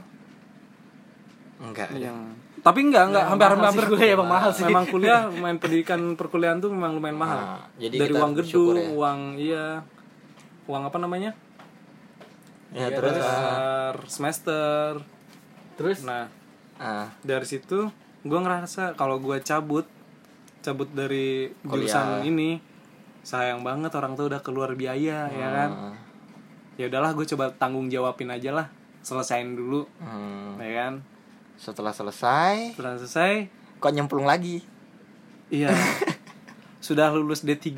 enggak 1.62 1.90
yang 1.94 2.18
tapi 2.62 2.80
enggak 2.86 3.10
enggak. 3.10 3.26
Hampir 3.26 3.48
hampir 3.50 3.68
hampir 3.74 3.86
Gue 3.90 4.06
emang 4.14 4.30
mahal 4.30 4.52
sih. 4.54 4.66
memang 4.70 4.86
kuliah 4.86 5.26
main 5.34 5.58
pendidikan 5.58 6.14
perkuliahan 6.14 6.62
tuh 6.62 6.70
memang 6.70 6.94
lumayan 6.94 7.18
mahal. 7.18 7.40
Nah, 7.42 7.66
jadi 7.82 8.06
dari 8.06 8.14
uang 8.14 8.32
gedung 8.38 8.78
ya. 8.78 8.88
uang 8.94 9.20
iya. 9.42 9.68
Uang 10.70 10.84
apa 10.86 10.98
namanya? 11.02 11.34
Ya 12.70 12.94
terus? 12.94 13.18
Ah, 13.18 13.18
Dasar 13.18 13.96
semester. 14.06 14.90
Terus? 15.74 16.06
Nah 16.06 16.30
ah, 16.78 17.10
dari 17.26 17.46
situ 17.50 17.90
gue 18.22 18.40
ngerasa 18.40 18.94
kalau 18.94 19.18
gue 19.18 19.42
cabut 19.42 19.90
cabut 20.62 20.90
dari 20.94 21.50
jurusan 21.66 22.22
ini 22.22 22.62
sayang 23.26 23.66
banget 23.66 23.90
orang 23.98 24.14
tuh 24.14 24.30
udah 24.30 24.46
keluar 24.46 24.78
biaya 24.78 25.34
ya 25.34 25.48
kan? 25.50 25.70
Ah, 25.74 25.98
ya 26.78 26.86
udahlah 26.94 27.18
gue 27.18 27.26
coba 27.26 27.50
tanggung 27.58 27.90
jawabin 27.90 28.30
aja 28.30 28.54
lah. 28.54 28.68
Selesain 29.02 29.58
dulu 29.58 29.90
hmm. 29.98 30.62
ya 30.62 30.74
kan 30.78 30.94
setelah 31.62 31.94
selesai 31.94 32.74
setelah 32.74 32.98
selesai 32.98 33.46
kok 33.78 33.94
nyemplung 33.94 34.26
lagi? 34.26 34.66
iya. 35.48 35.70
Sudah 36.82 37.14
lulus 37.14 37.46
D3 37.46 37.70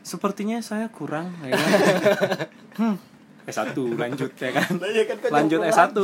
sepertinya 0.00 0.62
saya 0.62 0.86
kurang 0.86 1.34
ya 1.42 1.52
kan? 1.52 1.70
Hmm, 2.76 2.96
S1 3.44 3.72
lanjut 3.74 4.30
ya 4.36 4.50
kan? 4.52 4.68
Lanjut 5.26 5.60
S1 5.64 5.96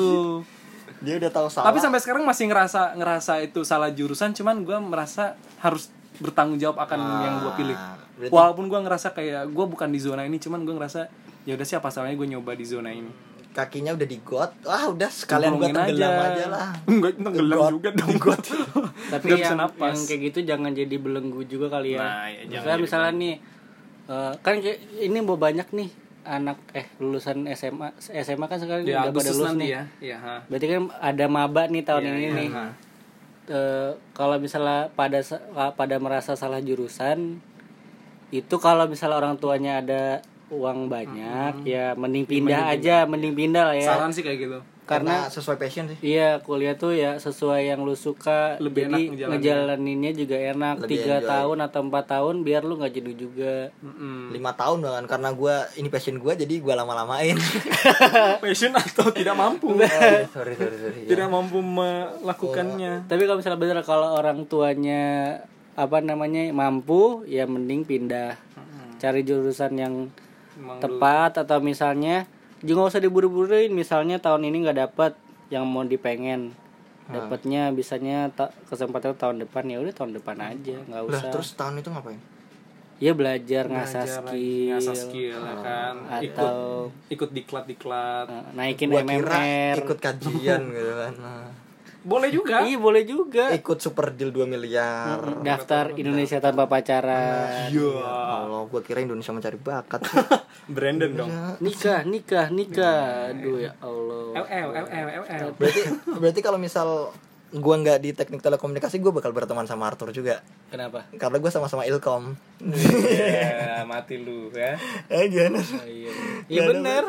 dia 1.03 1.15
udah 1.19 1.31
tahu 1.31 1.47
salah. 1.47 1.69
Tapi 1.69 1.79
sampai 1.79 2.01
sekarang 2.01 2.25
masih 2.25 2.49
ngerasa 2.49 2.97
ngerasa 2.97 3.43
itu 3.43 3.61
salah 3.63 3.91
jurusan 3.91 4.33
cuman 4.33 4.63
gue 4.63 4.79
merasa 4.79 5.37
harus 5.61 5.91
bertanggung 6.17 6.57
jawab 6.57 6.81
akan 6.81 6.99
yang 7.23 7.35
gue 7.39 7.53
pilih. 7.55 7.77
Ah, 7.77 7.99
berarti- 8.17 8.33
walaupun 8.33 8.65
gue 8.67 8.81
ngerasa 8.81 9.09
kayak 9.13 9.51
gue 9.51 9.67
bukan 9.69 9.89
di 9.89 10.01
zona 10.01 10.25
ini 10.25 10.39
cuman 10.39 10.63
gue 10.63 10.75
ngerasa 10.75 11.01
ya 11.43 11.53
udah 11.53 11.67
siapa 11.67 11.91
salahnya 11.91 12.17
gue 12.17 12.29
nyoba 12.31 12.55
di 12.55 12.65
zona 12.65 12.89
ini 12.89 13.11
kakinya 13.53 13.93
udah 13.93 14.09
digot 14.09 14.51
ah 14.65 14.89
udah 14.89 15.07
sekalian 15.07 15.55
Cemplungin 15.55 15.77
tenggelam 15.77 16.13
aja, 16.17 16.45
lah 16.49 16.69
enggak 16.91 17.13
tenggelam 17.17 17.59
Got. 17.61 17.71
juga 17.71 17.91
dong 17.93 18.17
tapi 19.13 19.25
Nggak 19.29 19.39
bisa 19.39 19.45
yang, 19.47 19.61
napas. 19.61 19.93
yang 19.93 20.03
kayak 20.09 20.21
gitu 20.25 20.39
jangan 20.43 20.71
jadi 20.73 20.97
belenggu 20.97 21.41
juga 21.45 21.67
kali 21.69 21.95
ya. 21.95 22.01
Nah, 22.01 22.27
ya, 22.27 22.41
misalnya, 22.49 22.77
misalnya 22.81 23.13
nih 23.13 23.35
eh, 24.09 24.33
kan 24.41 24.55
ini 24.99 25.19
mau 25.21 25.37
banyak 25.37 25.69
nih 25.71 25.91
anak 26.23 26.59
eh 26.73 26.87
lulusan 26.97 27.45
SMA 27.53 27.93
SMA 27.99 28.47
kan 28.47 28.57
sekarang 28.57 28.87
ya 28.87 29.05
udah 29.05 29.13
pada 29.13 29.31
lulus 29.33 29.53
nih. 29.59 29.69
ya 29.69 29.83
ya 30.01 30.17
ha. 30.17 30.35
Berarti 30.47 30.67
kan 30.67 30.83
ada 30.97 31.25
maba 31.27 31.63
nih 31.67 31.83
tahun 31.83 32.03
Iya, 32.03 32.11
ini 32.11 32.23
iya, 32.23 32.31
nih. 32.33 32.49
ha. 32.51 32.65
Eh, 33.43 33.91
kalau 34.13 34.39
misalnya 34.39 34.87
pada 34.95 35.19
pada 35.75 35.97
merasa 35.99 36.33
salah 36.33 36.63
jurusan 36.63 37.43
itu 38.31 38.55
kalau 38.57 38.87
misalnya 38.87 39.19
orang 39.19 39.35
tuanya 39.37 39.83
ada 39.83 40.23
uang 40.53 40.93
banyak 40.93 41.65
ya 41.65 41.97
mending 41.97 42.29
pindah 42.29 42.69
aja, 42.69 43.09
mending 43.09 43.33
pindah 43.33 43.73
lah 43.73 43.77
ya. 43.77 43.89
saran 43.89 44.13
sih 44.13 44.21
kayak 44.21 44.39
gitu. 44.39 44.59
Karena 44.83 45.31
sesuai 45.31 45.57
passion 45.57 45.87
sih. 45.89 45.97
Iya 46.03 46.43
kuliah 46.43 46.75
tuh 46.75 46.93
ya 46.93 47.17
sesuai 47.17 47.71
yang 47.71 47.87
lu 47.87 47.95
suka 47.95 48.59
Lebih 48.59 48.91
Jadi 48.91 48.93
enak 48.93 49.01
ngejalaninnya. 49.15 49.39
ngejalaninnya 49.39 50.13
juga 50.13 50.37
enak. 50.37 50.77
Lebih 50.83 50.91
tiga 50.91 51.15
enjoy. 51.17 51.31
tahun 51.33 51.59
atau 51.65 51.81
empat 51.87 52.05
tahun 52.11 52.35
biar 52.43 52.63
lu 52.67 52.75
nggak 52.77 52.93
jenuh 52.93 53.15
juga. 53.17 53.55
Lima 54.35 54.53
tahun 54.53 54.83
bahkan 54.85 55.07
karena 55.07 55.31
gua 55.33 55.55
ini 55.79 55.89
passion 55.89 56.19
gua 56.19 56.35
jadi 56.35 56.55
gua 56.61 56.75
lama-lamain. 56.83 57.39
Passion 58.43 58.75
atau 58.75 59.09
tidak 59.15 59.39
mampu? 59.39 59.71
Sorry 60.35 60.59
sorry 60.59 60.77
sorry 60.77 61.01
tidak 61.07 61.31
mampu 61.31 61.63
melakukannya. 61.63 63.07
Tapi 63.07 63.23
kalau 63.25 63.39
misalnya 63.39 63.61
bener 63.63 63.79
kalau 63.87 64.19
orang 64.19 64.45
tuanya 64.51 65.03
apa 65.73 66.05
namanya 66.05 66.51
mampu 66.53 67.23
ya 67.25 67.47
mending 67.47 67.87
pindah. 67.87 68.37
Cari 68.99 69.23
jurusan 69.23 69.73
yang 69.79 69.95
Emang 70.59 70.79
tepat 70.81 71.41
atau 71.41 71.59
misalnya 71.65 72.29
juga 72.63 72.87
nggak 72.87 72.93
usah 72.95 73.03
diburu-buruin 73.03 73.73
misalnya 73.73 74.21
tahun 74.23 74.47
ini 74.49 74.57
nggak 74.69 74.79
dapat 74.89 75.13
yang 75.49 75.65
mau 75.69 75.85
dipengen. 75.85 76.55
Dapatnya 77.13 77.75
bisanya 77.75 78.31
ta- 78.33 78.55
kesempatan 78.71 79.19
tahun 79.19 79.43
depan 79.45 79.67
ya 79.69 79.83
udah 79.83 79.93
tahun 79.93 80.17
depan 80.17 80.39
aja 80.39 80.77
nggak 80.87 81.03
lah 81.03 81.21
usah. 81.21 81.31
terus 81.35 81.53
tahun 81.59 81.83
itu 81.83 81.91
ngapain? 81.91 82.21
Ya 83.03 83.13
belajar 83.19 83.67
ngasah 83.67 84.07
belajar 84.07 84.23
lagi, 84.23 84.39
skill. 84.39 84.71
ngasah 84.71 84.95
skill 84.95 85.39
ya 85.43 85.57
kan? 85.59 85.95
Ikut 86.23 86.39
atau 86.39 86.59
ikut 87.11 87.31
diklat 87.35 87.65
diklat 87.67 88.27
eh, 88.31 88.45
naikin 88.55 88.89
gua 88.95 89.03
kira 89.03 89.19
MMR 89.19 89.77
ikut 89.83 89.99
kajian 89.99 90.61
gitu 90.71 90.93
kan. 90.95 91.13
Nah. 91.19 91.62
Boleh 92.03 92.29
juga. 92.35 92.67
Iya 92.67 92.79
boleh 92.79 93.03
juga. 93.07 93.55
Ikut 93.55 93.79
super 93.79 94.11
deal 94.15 94.35
2 94.35 94.47
miliar. 94.47 95.19
Daftar 95.43 95.95
Indonesia 95.95 96.43
tanpa 96.43 96.67
pacaran. 96.67 97.71
Ya 97.71 97.91
Allah 98.03 98.67
gua 98.67 98.83
kira 98.83 99.03
Indonesia 99.03 99.31
mencari 99.31 99.59
bakat. 99.59 100.03
Brandon 100.75 101.11
dong. 101.15 101.31
Nikah 101.63 102.03
nikah 102.07 102.47
nikah. 102.51 103.31
Aduh 103.31 103.59
ya 103.63 103.73
Allah. 103.79 104.43
LL 104.43 104.69
LL 104.75 105.09
LL 105.27 105.49
berarti 105.55 105.81
berarti 106.19 106.41
kalau 106.43 106.59
misal 106.59 107.15
gua 107.53 107.77
nggak 107.79 107.99
di 108.01 108.11
teknik 108.17 108.41
telekomunikasi 108.43 108.99
gua 108.99 109.13
bakal 109.15 109.31
berteman 109.31 109.71
sama 109.71 109.87
Arthur 109.87 110.11
juga. 110.11 110.43
Kenapa? 110.75 111.07
Karena 111.15 111.37
gua 111.39 111.51
sama-sama 111.55 111.87
ilkom. 111.87 112.35
Ya 112.63 113.87
mati 113.87 114.19
lu 114.19 114.51
ya. 114.51 114.75
Eh 115.07 115.31
gimana? 115.31 115.61
Oh, 115.61 115.87
iya. 115.87 116.11
Iya 116.11 116.11
ya. 116.11 116.13
iya 116.51 116.63
bener. 116.67 117.03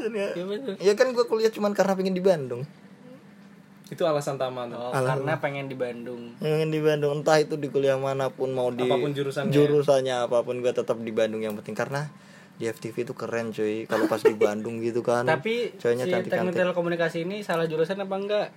Iya 0.78 0.94
kan 0.94 1.10
gua 1.18 1.26
kuliah 1.26 1.50
cuman 1.50 1.74
karena 1.74 1.98
pengen 1.98 2.14
di 2.14 2.22
Bandung 2.22 2.66
itu 3.94 4.04
alasan 4.04 4.42
utama 4.42 4.66
tuh 4.66 4.78
oh, 4.78 4.92
karena 4.92 5.38
pengen 5.38 5.70
di 5.70 5.78
Bandung. 5.78 6.34
Pengen 6.42 6.70
di 6.74 6.82
Bandung 6.82 7.22
entah 7.22 7.38
itu 7.38 7.56
di 7.56 7.70
kuliah 7.70 7.96
mana 7.96 8.34
pun 8.34 8.50
mau 8.52 8.74
di 8.74 8.90
Apa 8.90 8.98
pun 8.98 9.14
jurusannya. 9.14 9.54
jurusannya 9.54 10.16
apa 10.26 10.42
pun 10.42 10.60
gua 10.60 10.74
tetap 10.74 10.98
di 10.98 11.14
Bandung 11.14 11.46
yang 11.46 11.54
penting. 11.58 11.78
Karena 11.78 12.10
di 12.58 12.70
FTV 12.70 13.06
itu 13.06 13.14
keren 13.14 13.54
cuy. 13.54 13.86
Kalau 13.86 14.06
pas 14.10 14.22
di 14.22 14.36
Bandung 14.36 14.82
gitu 14.82 15.06
kan 15.06 15.26
tapi 15.26 15.78
cowoknya 15.78 16.06
si 16.06 16.12
cantik 16.12 16.32
teknik 16.34 16.54
telekomunikasi 16.54 17.18
ini 17.26 17.46
salah 17.46 17.70
jurusan 17.70 18.02
apa 18.02 18.16
enggak? 18.18 18.48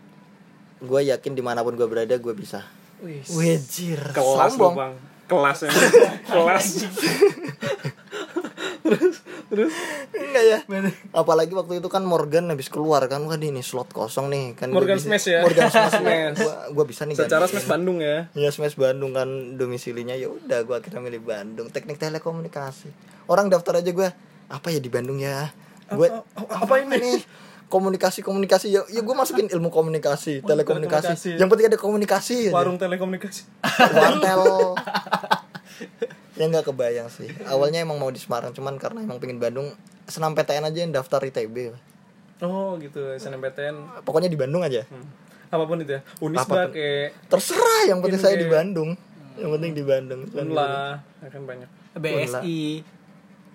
Gue 0.80 1.08
yakin 1.08 1.32
di 1.32 1.40
mana 1.40 1.64
pun 1.64 1.72
gue 1.72 1.88
berada 1.88 2.16
gue 2.16 2.34
bisa. 2.36 2.64
Wih, 3.00 3.24
kelas 4.12 4.56
sombong. 4.56 4.74
Bang. 4.76 4.92
Kelas 5.26 5.58
ya 9.58 9.68
kelas 10.06 10.24
enggak 10.26 10.44
ya. 10.44 10.58
Apalagi 11.10 11.52
waktu 11.52 11.80
itu 11.80 11.88
kan 11.88 12.02
Morgan 12.02 12.52
habis 12.52 12.68
keluar 12.68 13.00
kan 13.06 13.24
wah 13.24 13.34
ini 13.34 13.60
slot 13.60 13.88
kosong 13.90 14.28
nih 14.28 14.52
kan 14.52 14.68
Morgan 14.68 15.00
bisa- 15.00 15.08
Smash 15.08 15.26
ya? 15.28 15.40
Morgan 15.40 15.66
Smash 15.66 15.94
Smash. 16.00 16.36
gua, 16.36 16.54
gua 16.70 16.84
bisa 16.84 17.02
nih 17.04 17.16
secara 17.16 17.46
smash 17.46 17.64
Bandung 17.64 17.98
ya? 17.98 18.28
Ya 18.32 18.50
Smash 18.50 18.76
Bandung 18.76 19.12
kan 19.12 19.28
domisilinya. 19.54 20.12
Ya 20.12 20.28
udah 20.28 20.60
gua 20.62 20.78
akhirnya 20.78 21.00
milih 21.00 21.22
Bandung. 21.22 21.70
Teknik 21.70 21.96
telekomunikasi. 21.96 22.92
Orang 23.24 23.48
daftar 23.48 23.80
aja 23.80 23.90
gua 23.90 24.12
apa 24.46 24.68
ya 24.68 24.78
di 24.78 24.88
Bandung 24.88 25.16
ya? 25.16 25.50
Gue 25.86 26.10
apa, 26.34 26.82
ini? 26.82 26.98
nih 26.98 27.18
komunikasi 27.66 28.22
komunikasi 28.22 28.70
ya 28.70 28.82
ya 28.86 29.02
gue 29.02 29.14
masukin 29.14 29.46
ilmu 29.46 29.70
komunikasi 29.70 30.38
telekomunikasi. 30.38 31.14
telekomunikasi. 31.14 31.38
yang 31.38 31.46
penting 31.46 31.66
ada 31.66 31.78
komunikasi. 31.78 32.36
Aja. 32.46 32.54
warung 32.54 32.78
telekomunikasi. 32.78 33.42
Wartel 33.90 34.42
ya 36.36 36.44
nggak 36.46 36.68
kebayang 36.68 37.08
sih. 37.08 37.32
Awalnya 37.48 37.82
emang 37.82 37.96
mau 37.96 38.12
di 38.12 38.20
Semarang 38.20 38.52
cuman 38.52 38.76
karena 38.76 39.02
emang 39.02 39.18
pengen 39.18 39.40
Bandung 39.40 39.72
senam 40.06 40.36
PTN 40.36 40.68
aja 40.70 40.78
yang 40.84 40.92
daftar 40.94 41.18
ITB 41.24 41.74
oh 42.44 42.76
gitu. 42.76 43.00
SNMPTN 43.16 44.04
pokoknya 44.04 44.28
di 44.28 44.36
Bandung 44.36 44.60
aja. 44.60 44.84
Hmm. 44.88 45.08
apa 45.46 45.62
pun 45.62 45.78
itu 45.78 45.94
ya. 45.94 46.02
Unisba 46.18 46.68
kayak 46.74 47.30
terserah 47.30 47.86
yang 47.86 48.02
penting 48.02 48.20
saya 48.20 48.34
di 48.34 48.50
Bandung. 48.50 48.98
Yang 49.38 49.50
penting 49.56 49.72
di 49.78 49.84
Bandung. 49.86 50.20
Unla 50.34 50.98
akan 51.22 51.42
banyak. 51.46 51.70
BSI 51.96 52.82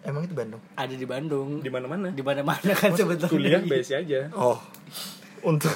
emang 0.08 0.24
itu 0.26 0.34
Bandung? 0.34 0.62
Ada 0.80 0.96
di 0.96 1.06
Bandung. 1.06 1.60
Di 1.60 1.70
mana 1.70 1.86
mana 1.92 2.08
di 2.10 2.24
mana 2.24 2.42
mana 2.48 2.72
kan 2.74 2.96
sebetulnya. 2.96 3.30
kuliah 3.30 3.62
BSI 3.62 3.94
aja. 4.08 4.32
Oh 4.34 4.58
untuk 5.44 5.74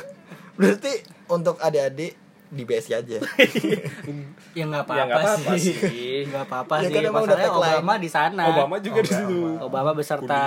berarti 0.56 1.04
untuk 1.28 1.60
adik-adik 1.60 2.16
di 2.48 2.62
BSI 2.62 2.92
aja 2.94 3.18
ya 4.58 4.64
nggak 4.64 4.84
Ya, 4.86 5.04
nggak 5.04 5.10
apa-apa 5.10 5.20
apa-apa 5.20 5.54
sih 5.56 5.74
sih. 5.74 6.26
nggak 6.26 6.44
apa-apa 6.46 6.74
Ya 6.78 6.82
sih 6.84 6.94
kan 6.94 7.02
emang 7.04 7.24
udah 7.24 7.38
masalahnya. 7.38 7.60
Obama 7.76 7.94
di 7.96 8.10
sana 8.10 8.44
Obama 8.48 8.76
juga 8.78 9.00
di 9.00 9.12
situ 9.12 9.38
Obama 9.60 9.92
beserta 9.92 10.40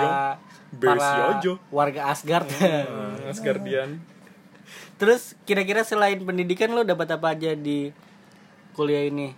para 0.71 1.11
aja. 1.33 1.53
warga 1.69 2.01
Asgard 2.07 2.47
Hmm, 2.49 3.25
Asgardian 3.25 3.99
terus 4.95 5.33
kira-kira 5.43 5.81
selain 5.81 6.19
pendidikan 6.19 6.69
lo 6.69 6.83
dapat 6.83 7.07
apa 7.09 7.31
aja 7.31 7.51
di 7.51 7.89
kuliah 8.71 9.03
ini 9.03 9.31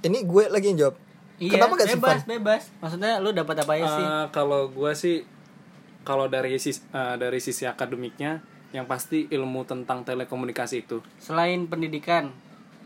ini 0.00 0.18
gue 0.20 0.44
lagi 0.46 0.68
yang 0.68 0.80
jawab 0.80 0.96
Iya, 1.34 1.58
kenapa 1.58 1.74
gak 1.74 1.88
sih 1.88 1.98
bebas, 1.98 2.12
Van? 2.14 2.28
bebas. 2.30 2.62
Maksudnya 2.78 3.12
lu 3.18 3.30
dapat 3.32 3.56
apa 3.58 3.72
aja 3.74 3.86
sih? 3.88 4.04
Eh, 4.04 4.26
kalau 4.30 4.70
gua 4.70 4.94
sih 4.94 5.26
kalau 6.00 6.26
dari 6.26 6.54
sisi 6.54 6.86
eh, 6.86 7.16
dari 7.16 7.38
sisi 7.38 7.66
akademiknya 7.66 8.38
yang 8.72 8.84
pasti 8.84 9.24
ilmu 9.26 9.62
tentang 9.62 10.00
telekomunikasi 10.00 10.76
itu 10.80 10.98
Selain 11.16 11.64
pendidikan, 11.64 12.32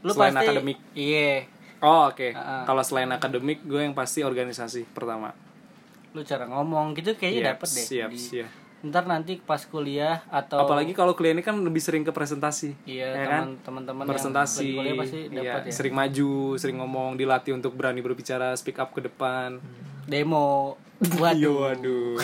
lu 0.01 0.11
Selain 0.11 0.31
pasti 0.31 0.45
akademik. 0.45 0.79
Iya. 0.93 1.47
oh 1.79 2.09
oke 2.09 2.29
Ah, 2.33 2.43
ah. 2.43 2.63
kalau 2.65 2.83
selain 2.83 3.07
akademik 3.09 3.63
gue 3.63 3.81
yang 3.81 3.93
pasti 3.93 4.21
organisasi 4.21 4.85
pertama 4.91 5.31
Lu 6.11 6.23
cara 6.23 6.45
ngomong 6.45 6.95
gitu 6.95 7.13
kayaknya 7.13 7.39
Siap, 7.41 7.51
dapet 7.53 7.69
deh. 7.71 7.85
siap 7.85 8.11
di- 8.11 8.19
siap 8.21 8.51
Ntar 8.79 9.05
nanti 9.05 9.39
pas 9.39 9.59
kuliah 9.63 10.21
atau 10.27 10.59
apalagi 10.59 10.93
kalau 10.93 11.13
kuliah 11.13 11.33
ini 11.33 11.41
kan 11.41 11.57
lebih 11.57 11.79
sering 11.79 12.03
ke 12.03 12.11
presentasi 12.11 12.77
iya 12.85 13.09
ya 13.09 13.25
kan 13.25 13.43
teman- 13.57 13.87
teman-teman 13.87 14.03
yang 14.03 14.11
presentasi 14.11 14.63
lagi 14.63 14.77
kuliah 14.77 14.95
pasti 14.97 15.19
iya, 15.23 15.33
dapat 15.35 15.61
ya. 15.63 15.73
sering 15.73 15.95
maju 15.95 16.31
sering 16.55 16.77
ngomong 16.77 17.15
dilatih 17.15 17.53
untuk 17.53 17.73
berani 17.73 17.99
berbicara 17.99 18.53
speak 18.55 18.77
up 18.77 18.91
ke 18.91 19.01
depan 19.01 19.59
Demo. 20.05 20.77
Yo, 21.03 21.19
Waduh. 21.19 21.57
waduh 21.63 22.15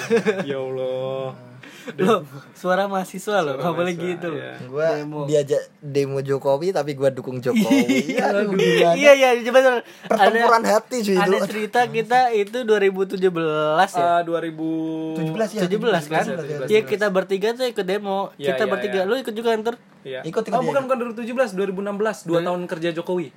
ya 0.42 0.56
Allah 0.56 1.28
Lo 1.98 2.22
suara 2.52 2.86
mahasiswa 2.86 3.42
lo, 3.42 3.58
nggak 3.58 3.74
boleh 3.74 3.94
gitu. 3.94 4.30
iya. 4.32 4.54
Gue 4.62 4.86
Demo. 4.98 5.20
diajak 5.26 5.62
demo 5.78 6.18
Jokowi 6.18 6.70
tapi 6.70 6.94
gue 6.94 7.08
dukung 7.10 7.38
Jokowi. 7.38 8.14
Aduh, 8.24 8.54
gimana? 8.54 8.94
Iya 8.94 9.12
iya 9.12 9.28
coba 9.42 9.58
coba. 9.60 9.78
Pertempuran 10.06 10.62
hati 10.62 10.96
cuy 11.02 11.14
itu. 11.14 11.22
Ada 11.22 11.38
cerita 11.44 11.80
kita 11.86 12.18
itu 12.30 12.58
2017 12.62 13.18
ya. 13.98 14.02
Ah, 14.02 14.20
2000 14.22 15.34
17 15.34 15.58
ya. 15.58 15.60
17 15.66 16.06
kan? 16.06 16.24
17, 16.24 16.70
Iya 16.70 16.80
kita 16.86 17.06
bertiga 17.10 17.48
tuh 17.52 17.66
ikut 17.66 17.82
demo. 17.82 18.30
Iya, 18.36 18.54
kita 18.54 18.64
iya, 18.64 18.70
bertiga. 18.70 18.98
iya. 19.02 19.10
Lu 19.10 19.14
ikut 19.18 19.34
juga 19.34 19.50
ntar? 19.58 19.74
Iya. 20.02 20.20
Ikut, 20.22 20.42
ikut 20.46 20.54
oh, 20.54 20.62
bukan 20.62 20.82
bukan 20.86 21.14
2017, 21.14 21.54
2016, 21.54 22.30
2 22.30 22.46
tahun 22.46 22.60
kerja 22.66 22.88
Jokowi. 22.94 23.28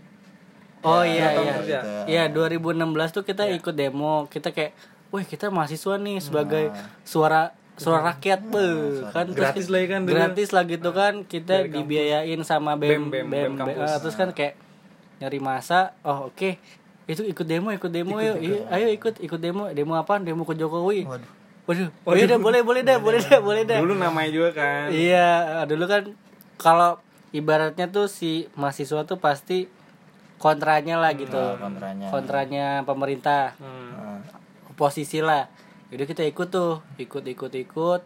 Oh 0.86 1.02
Ya, 1.02 1.34
iya 1.34 1.54
iya. 1.66 1.82
Iya 2.06 2.24
2016 2.30 2.78
tuh 3.10 3.24
kita 3.26 3.50
ikut 3.50 3.74
demo. 3.74 4.30
Kita 4.30 4.54
kayak, 4.54 4.78
wah 5.10 5.26
kita 5.26 5.50
mahasiswa 5.50 5.98
nih 5.98 6.22
sebagai 6.22 6.70
suara 7.02 7.54
suara 7.76 8.16
rakyat 8.16 8.40
be 8.48 8.68
kan 9.12 9.28
terus 9.28 9.52
Gratis 9.52 9.68
ya 9.68 9.88
kan 9.92 10.02
gratis 10.08 10.50
lah 10.56 10.64
gitu 10.64 10.90
kan. 10.96 11.28
Kita 11.28 11.68
dibiayain 11.68 12.40
sama 12.48 12.80
bem 12.80 13.12
BEM, 13.12 13.12
bem, 13.12 13.26
BEM 13.28 13.52
kampus. 13.60 13.90
ah, 13.92 13.98
terus 14.00 14.16
kan 14.16 14.32
kayak 14.32 14.56
nyari 15.20 15.40
masa 15.40 15.96
oh 16.04 16.28
oke 16.32 16.60
itu 17.06 17.22
ikut 17.22 17.46
demo 17.46 17.70
ikut 17.70 17.92
demo 17.92 18.18
yuk. 18.18 18.38
Iya, 18.42 18.60
ayo 18.74 18.88
ikut 18.90 19.22
ikut 19.22 19.38
demo. 19.38 19.70
Demo 19.70 19.94
apa 19.94 20.18
demo 20.18 20.42
ke 20.48 20.58
Jokowi. 20.58 21.06
Waduh. 21.06 21.32
waduh 21.66 21.90
boleh 22.06 22.26
dah 22.30 22.38
boleh 22.38 22.62
boleh 22.62 22.82
dah 22.86 22.98
boleh 23.02 23.20
dah 23.22 23.40
boleh 23.42 23.64
dah 23.66 23.78
Dulu 23.82 23.94
namanya 23.98 24.30
juga 24.34 24.50
kan. 24.58 24.90
Iya, 24.90 25.66
dulu 25.70 25.86
kan 25.86 26.04
kalau 26.58 26.98
ibaratnya 27.36 27.92
tuh 27.92 28.08
si 28.08 28.48
mahasiswa 28.56 29.04
tuh 29.06 29.20
pasti 29.20 29.68
kontranya 30.40 30.96
lah 30.98 31.12
gitu. 31.18 31.38
kontranya. 31.58 32.08
Kontranya 32.10 32.66
pemerintah, 32.86 33.54
Hmm. 33.58 33.92
Nah, 33.92 34.20
oposisi 34.72 35.20
lah. 35.24 35.48
Jadi 35.94 36.04
kita 36.10 36.24
ikut 36.26 36.48
tuh, 36.50 36.82
ikut 36.98 37.24
ikut 37.24 37.52
ikut. 37.54 38.02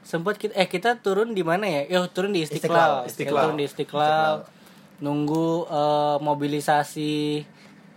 Sempat 0.00 0.40
kita 0.40 0.56
eh 0.56 0.64
kita 0.64 0.96
turun 1.04 1.36
di 1.36 1.44
mana 1.44 1.68
ya? 1.68 1.82
Yo 1.88 2.08
turun 2.08 2.32
di 2.32 2.46
Istiqlal. 2.46 3.04
Istiqlal. 3.04 3.42
Turun 3.44 3.56
di 3.60 3.66
Istiqlal. 3.68 4.48
Nunggu 5.04 5.68
eh, 5.68 6.16
mobilisasi 6.24 7.44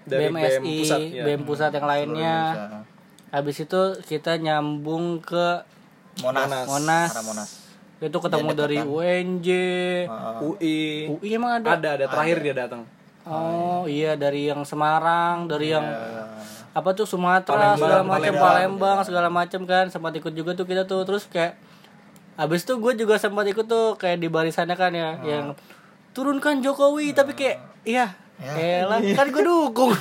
Dari 0.02 0.34
BMSI, 0.34 0.42
BEM 0.42 0.64
pusat, 0.66 1.02
ya. 1.14 1.24
BEM 1.30 1.42
pusat 1.46 1.72
yang 1.78 1.88
lainnya. 1.88 2.38
Habis 3.32 3.64
itu 3.64 3.82
kita 4.10 4.36
nyambung 4.42 5.24
ke 5.24 5.64
Monas. 6.20 6.68
Monas. 6.68 7.10
Monas. 7.24 7.50
itu 8.02 8.18
ketemu 8.18 8.50
Dia 8.50 8.60
dari 8.66 8.78
dekat 8.82 8.90
UNJ. 8.90 9.50
Ah, 10.10 10.42
UI. 10.42 10.82
UI 11.06 11.30
emang 11.38 11.62
ada? 11.62 11.78
Ada 11.78 11.90
ada 12.02 12.06
terakhir 12.10 12.38
dia 12.42 12.54
datang. 12.58 12.82
Oh 13.30 13.86
iya 13.86 14.18
dari 14.18 14.50
yang 14.50 14.66
Semarang, 14.66 15.46
dari 15.46 15.70
yang 15.70 15.86
Iya. 15.86 16.21
Apa 16.72 16.90
tuh 16.96 17.04
Palembang, 17.04 17.44
Sumatera 17.44 17.68
segala 17.76 18.04
macam 18.04 18.16
Palembang. 18.16 18.44
Palembang 18.44 18.98
segala 19.04 19.28
macam 19.28 19.62
kan. 19.68 19.86
Sempat 19.92 20.12
ikut 20.16 20.34
juga 20.36 20.52
tuh 20.56 20.66
kita 20.68 20.88
tuh. 20.88 21.04
Terus 21.04 21.28
kayak 21.28 21.60
abis 22.40 22.64
itu 22.64 22.74
gue 22.80 22.94
juga 22.96 23.20
sempat 23.20 23.44
ikut 23.48 23.68
tuh 23.68 24.00
kayak 24.00 24.24
di 24.24 24.32
barisannya 24.32 24.76
kan 24.80 24.92
ya 24.96 25.20
yang 25.24 25.46
turunkan 26.16 26.64
Jokowi. 26.64 27.12
Tapi 27.12 27.36
kayak 27.36 27.58
iya. 27.84 28.16
Ya. 28.42 28.90
elah 28.90 28.98
kan 29.14 29.30
gue 29.30 29.44
dukung. 29.46 29.94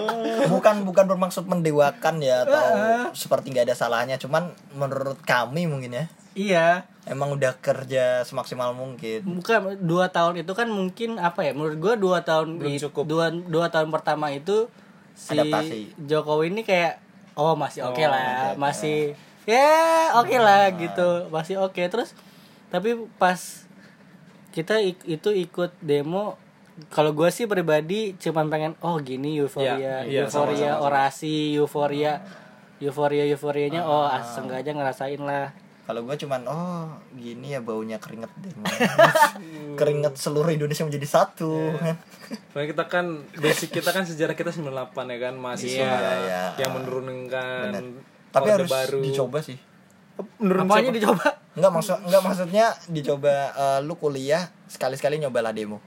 Bukan 0.54 0.86
bukan 0.86 1.04
bermaksud 1.10 1.50
mendewakan 1.50 2.22
ya 2.22 2.46
atau 2.46 2.62
seperti 3.10 3.50
nggak 3.50 3.66
ada 3.66 3.74
salahnya. 3.74 4.14
Cuman 4.22 4.54
menurut 4.78 5.18
kami 5.26 5.66
mungkin 5.66 5.90
ya 5.90 6.06
iya. 6.38 6.86
emang 7.10 7.34
udah 7.34 7.58
kerja 7.58 8.22
semaksimal 8.22 8.70
mungkin. 8.70 9.26
Bukan 9.26 9.82
dua 9.82 10.14
tahun 10.14 10.46
itu 10.46 10.52
kan 10.54 10.70
mungkin 10.70 11.18
apa 11.18 11.42
ya 11.42 11.52
menurut 11.58 11.82
gue 11.82 11.94
dua 11.98 12.22
tahun 12.22 12.62
Belum 12.62 12.78
cukup. 12.78 13.04
dua 13.10 13.26
dua 13.34 13.66
tahun 13.74 13.90
pertama 13.90 14.30
itu 14.30 14.70
si 15.18 15.34
Adaptasi. 15.34 15.80
Jokowi 16.00 16.48
ini 16.48 16.62
kayak 16.62 17.02
oh 17.34 17.52
masih 17.52 17.82
oke 17.82 17.98
Oh, 17.98 18.06
lah 18.06 18.54
oke. 18.54 18.62
masih 18.62 19.18
ya 19.44 19.66
oke 20.14 20.36
lah 20.36 20.70
gitu. 20.72 21.26
Masih 21.28 21.58
oke. 21.58 21.82
Terus 21.82 22.14
tapi 22.68 22.94
pas 23.16 23.66
kita 24.50 24.78
ik- 24.78 25.02
itu 25.04 25.30
ikut 25.30 25.74
demo 25.80 26.38
kalau 26.88 27.10
gue 27.10 27.26
sih 27.28 27.44
pribadi 27.44 28.14
cuman 28.14 28.46
pengen 28.46 28.72
oh 28.80 28.96
gini 28.98 29.34
euforia. 29.36 29.74
Iya, 29.74 29.96
iya, 30.06 30.20
euforia 30.22 30.78
sama-sama. 30.78 30.86
orasi 30.86 31.34
euforia. 31.52 32.22
Euforia 32.78 33.26
euforianya 33.26 33.82
oh 33.82 34.06
ah, 34.06 34.22
seenggaknya 34.22 34.70
ngerasain 34.72 35.18
lah 35.18 35.50
kalau 35.88 36.04
gue 36.04 36.16
cuman 36.18 36.44
oh 36.44 36.84
gini 37.14 37.50
ya 37.50 37.60
baunya 37.60 37.96
keringet 37.96 38.28
deh 38.36 38.52
keringet 39.74 40.14
seluruh 40.14 40.50
Indonesia 40.50 40.84
menjadi 40.84 41.08
satu 41.08 41.72
Soalnya 42.52 42.68
kita 42.68 42.84
kan 42.86 43.06
basic 43.34 43.72
kita 43.72 43.88
kan 43.88 44.04
sejarah 44.04 44.34
kita 44.34 44.52
98 44.52 44.68
ya 44.92 45.18
kan 45.18 45.34
mahasiswa 45.34 45.80
Iya, 45.80 46.12
iya. 46.20 46.42
yang 46.58 46.72
menurunkan 46.74 47.72
Bener. 47.72 47.84
tapi 48.28 48.48
harus 48.50 48.68
baru. 48.68 49.00
dicoba 49.00 49.40
sih 49.40 49.56
Menurun 50.36 50.66
apanya 50.66 50.82
siapa? 50.84 50.98
dicoba 50.98 51.26
Enggak 51.54 51.72
maksud 51.72 51.96
enggak 52.04 52.22
maksudnya 52.22 52.66
dicoba 52.86 53.34
eh, 53.50 53.78
lu 53.80 53.94
kuliah 53.94 54.44
sekali-sekali 54.66 55.18
nyobalah 55.18 55.50
demo. 55.50 55.78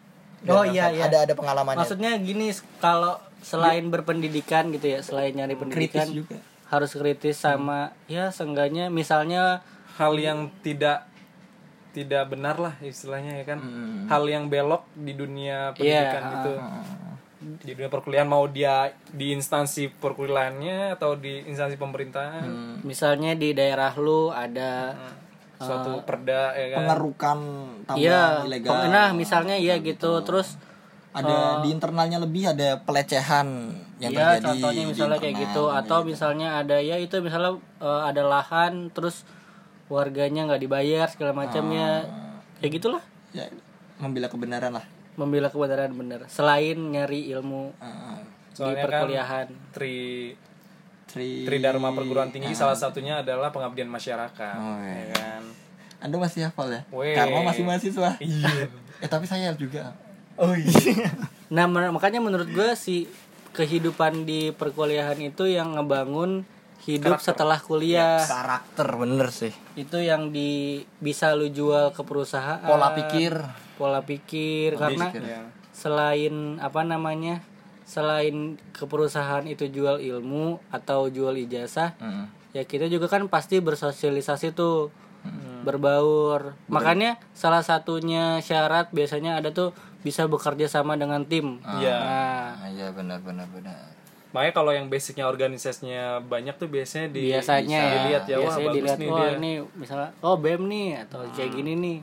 Biar 0.41 0.51
Oh, 0.51 0.65
iya, 0.65 0.89
iya. 0.89 1.05
Ada 1.05 1.23
ada 1.23 1.33
pengalamannya. 1.33 1.79
Maksudnya 1.79 2.17
gini, 2.17 2.49
kalau 2.79 3.15
selain 3.39 3.87
berpendidikan 3.87 4.67
gitu 4.67 4.89
ya, 4.89 4.99
selain 4.99 5.31
nyari 5.31 5.53
pendidikan 5.53 6.09
juga. 6.09 6.41
harus 6.65 6.91
kritis 6.91 7.37
sama 7.37 7.93
ya 8.07 8.31
seenggaknya 8.31 8.87
misalnya 8.87 9.61
hal 10.01 10.13
yang 10.17 10.49
tidak 10.65 11.05
tidak 11.91 12.23
benar 12.31 12.55
lah 12.57 12.73
istilahnya 12.81 13.37
ya 13.37 13.45
kan. 13.45 13.59
Hmm. 13.61 14.09
Hal 14.09 14.23
yang 14.25 14.49
belok 14.49 14.87
di 14.97 15.13
dunia 15.13 15.75
Iya, 15.77 16.09
pendidikan 16.09 16.23
ah, 16.23 16.33
itu. 16.33 16.53
Di 17.67 17.71
dunia 17.77 17.89
perkuliahan 17.91 18.29
mau 18.29 18.45
dia 18.49 18.89
di 19.11 19.33
instansi 19.35 19.91
perkuliahannya 19.93 20.97
atau 20.97 21.13
di 21.19 21.45
instansi 21.45 21.77
pemerintahan. 21.77 22.43
Hmm. 22.47 22.75
misalnya 22.81 23.37
di 23.37 23.53
daerah 23.53 23.93
lu 23.97 24.33
ada 24.33 24.97
Suatu 25.61 26.01
perda 26.09 26.57
ya 26.57 26.73
kan. 26.73 26.79
pengerukan 26.89 27.39
tambang 27.85 28.01
iya 28.01 28.41
ilegal. 28.49 28.89
nah 28.89 29.13
misalnya 29.13 29.53
iya 29.61 29.77
gitu 29.77 30.17
terus 30.25 30.57
ada 31.13 31.61
di 31.61 31.69
internalnya 31.69 32.17
lebih 32.17 32.49
ada 32.49 32.81
pelecehan 32.81 33.69
yang 34.01 34.09
ya 34.09 34.41
terjadi. 34.41 34.45
contohnya 34.47 34.81
di 34.81 34.89
misalnya 34.89 35.17
kayak 35.21 35.35
gitu 35.37 35.63
atau 35.69 35.99
misalnya 36.01 36.47
ada 36.65 36.81
ya 36.81 36.97
itu 36.97 37.13
misalnya 37.21 37.61
eh, 37.77 38.01
ada 38.09 38.23
lahan 38.25 38.89
terus 38.89 39.21
warganya 39.91 40.47
nggak 40.47 40.61
dibayar 40.63 41.07
segala 41.11 41.35
macamnya 41.35 42.07
kayak 42.63 42.79
gitulah 42.79 43.03
ya, 43.35 43.51
membela 43.99 44.31
kebenaran 44.31 44.71
lah. 44.71 44.85
membela 45.19 45.51
kebenaran 45.51 45.91
bener 45.91 46.23
selain 46.31 46.79
nyari 46.79 47.27
ilmu 47.35 47.75
Ah, 47.83 48.23
di 48.55 48.63
kan 48.63 48.87
perkuliahan 48.87 49.47
Tri 49.75 50.31
Tri 51.11 51.43
Tridharma 51.43 51.91
perguruan 51.91 52.31
tinggi 52.31 52.55
salah 52.55 52.79
satunya 52.79 53.19
adalah 53.19 53.51
pengabdian 53.51 53.91
masyarakat. 53.91 54.55
Oh, 54.55 54.79
ya 54.79 54.95
iya. 54.95 55.05
kan. 55.11 55.43
Anda 55.99 56.15
masih 56.15 56.47
hafal 56.47 56.71
ya? 56.71 56.81
Weh. 56.87 57.11
Karena 57.11 57.43
masih 57.43 57.67
mahasiswa. 57.67 58.15
Iya. 58.23 58.71
eh 59.03 59.09
tapi 59.11 59.27
saya 59.27 59.51
juga. 59.59 59.91
Oh 60.39 60.55
iya. 60.55 61.11
Nah, 61.51 61.67
makanya 61.67 62.23
menurut 62.23 62.47
gue 62.47 62.69
si 62.79 63.11
kehidupan 63.51 64.23
di 64.23 64.55
perkuliahan 64.55 65.19
itu 65.19 65.43
yang 65.51 65.75
ngebangun 65.75 66.47
hidup 66.81 67.21
setelah 67.21 67.57
kuliah. 67.57 68.21
Karakter 68.21 68.87
bener 68.97 69.29
sih. 69.29 69.53
Itu 69.73 69.97
yang 69.97 70.29
di 70.29 70.81
bisa 70.97 71.33
lu 71.33 71.47
jual 71.47 71.93
ke 71.93 72.01
perusahaan. 72.01 72.61
Pola 72.61 72.93
pikir. 72.93 73.37
Pola 73.77 74.01
pikir 74.01 74.77
karena 74.77 75.09
pikir. 75.09 75.23
Ya. 75.23 75.41
selain 75.71 76.59
apa 76.59 76.81
namanya? 76.81 77.41
Selain 77.81 78.55
ke 78.71 78.85
perusahaan 78.85 79.41
itu 79.43 79.65
jual 79.67 79.97
ilmu 79.97 80.61
atau 80.69 81.09
jual 81.09 81.33
ijazah, 81.35 81.97
Mm. 81.97 82.25
ya 82.53 82.63
kita 82.63 82.85
juga 82.85 83.07
kan 83.07 83.25
pasti 83.27 83.57
bersosialisasi 83.59 84.53
tuh. 84.53 84.93
Berbaur. 85.61 86.57
Makanya 86.67 87.21
salah 87.31 87.61
satunya 87.61 88.41
syarat 88.41 88.89
biasanya 88.89 89.37
ada 89.37 89.53
tuh 89.53 89.69
bisa 90.01 90.25
bekerja 90.25 90.65
sama 90.65 90.97
dengan 90.97 91.21
tim. 91.29 91.61
Iya. 91.61 91.93
Nah, 91.93 92.49
Ah, 92.57 92.67
iya 92.67 92.89
benar 92.89 93.21
benar 93.21 93.45
benar. 93.47 93.77
Makanya 94.31 94.53
kalau 94.55 94.71
yang 94.71 94.87
basicnya 94.87 95.27
organisasinya 95.27 96.23
banyak 96.23 96.55
tuh 96.55 96.71
biasanya 96.71 97.11
di 97.11 97.35
biasanya 97.35 97.79
ya 97.79 97.91
dilihat 97.99 98.23
ya 98.25 98.35
wah 98.39 98.43
biasanya 98.47 98.67
bagus 98.67 98.77
dilihat 98.79 98.97
nih 98.97 99.09
wah 99.11 99.19
dia. 99.19 99.27
Hmm. 99.27 99.37
ini 99.39 99.51
misalnya 99.75 100.09
oh 100.23 100.35
bem 100.39 100.61
nih 100.71 100.87
atau 101.07 101.19
kayak 101.35 101.51
gini 101.51 101.73
nih 101.75 101.97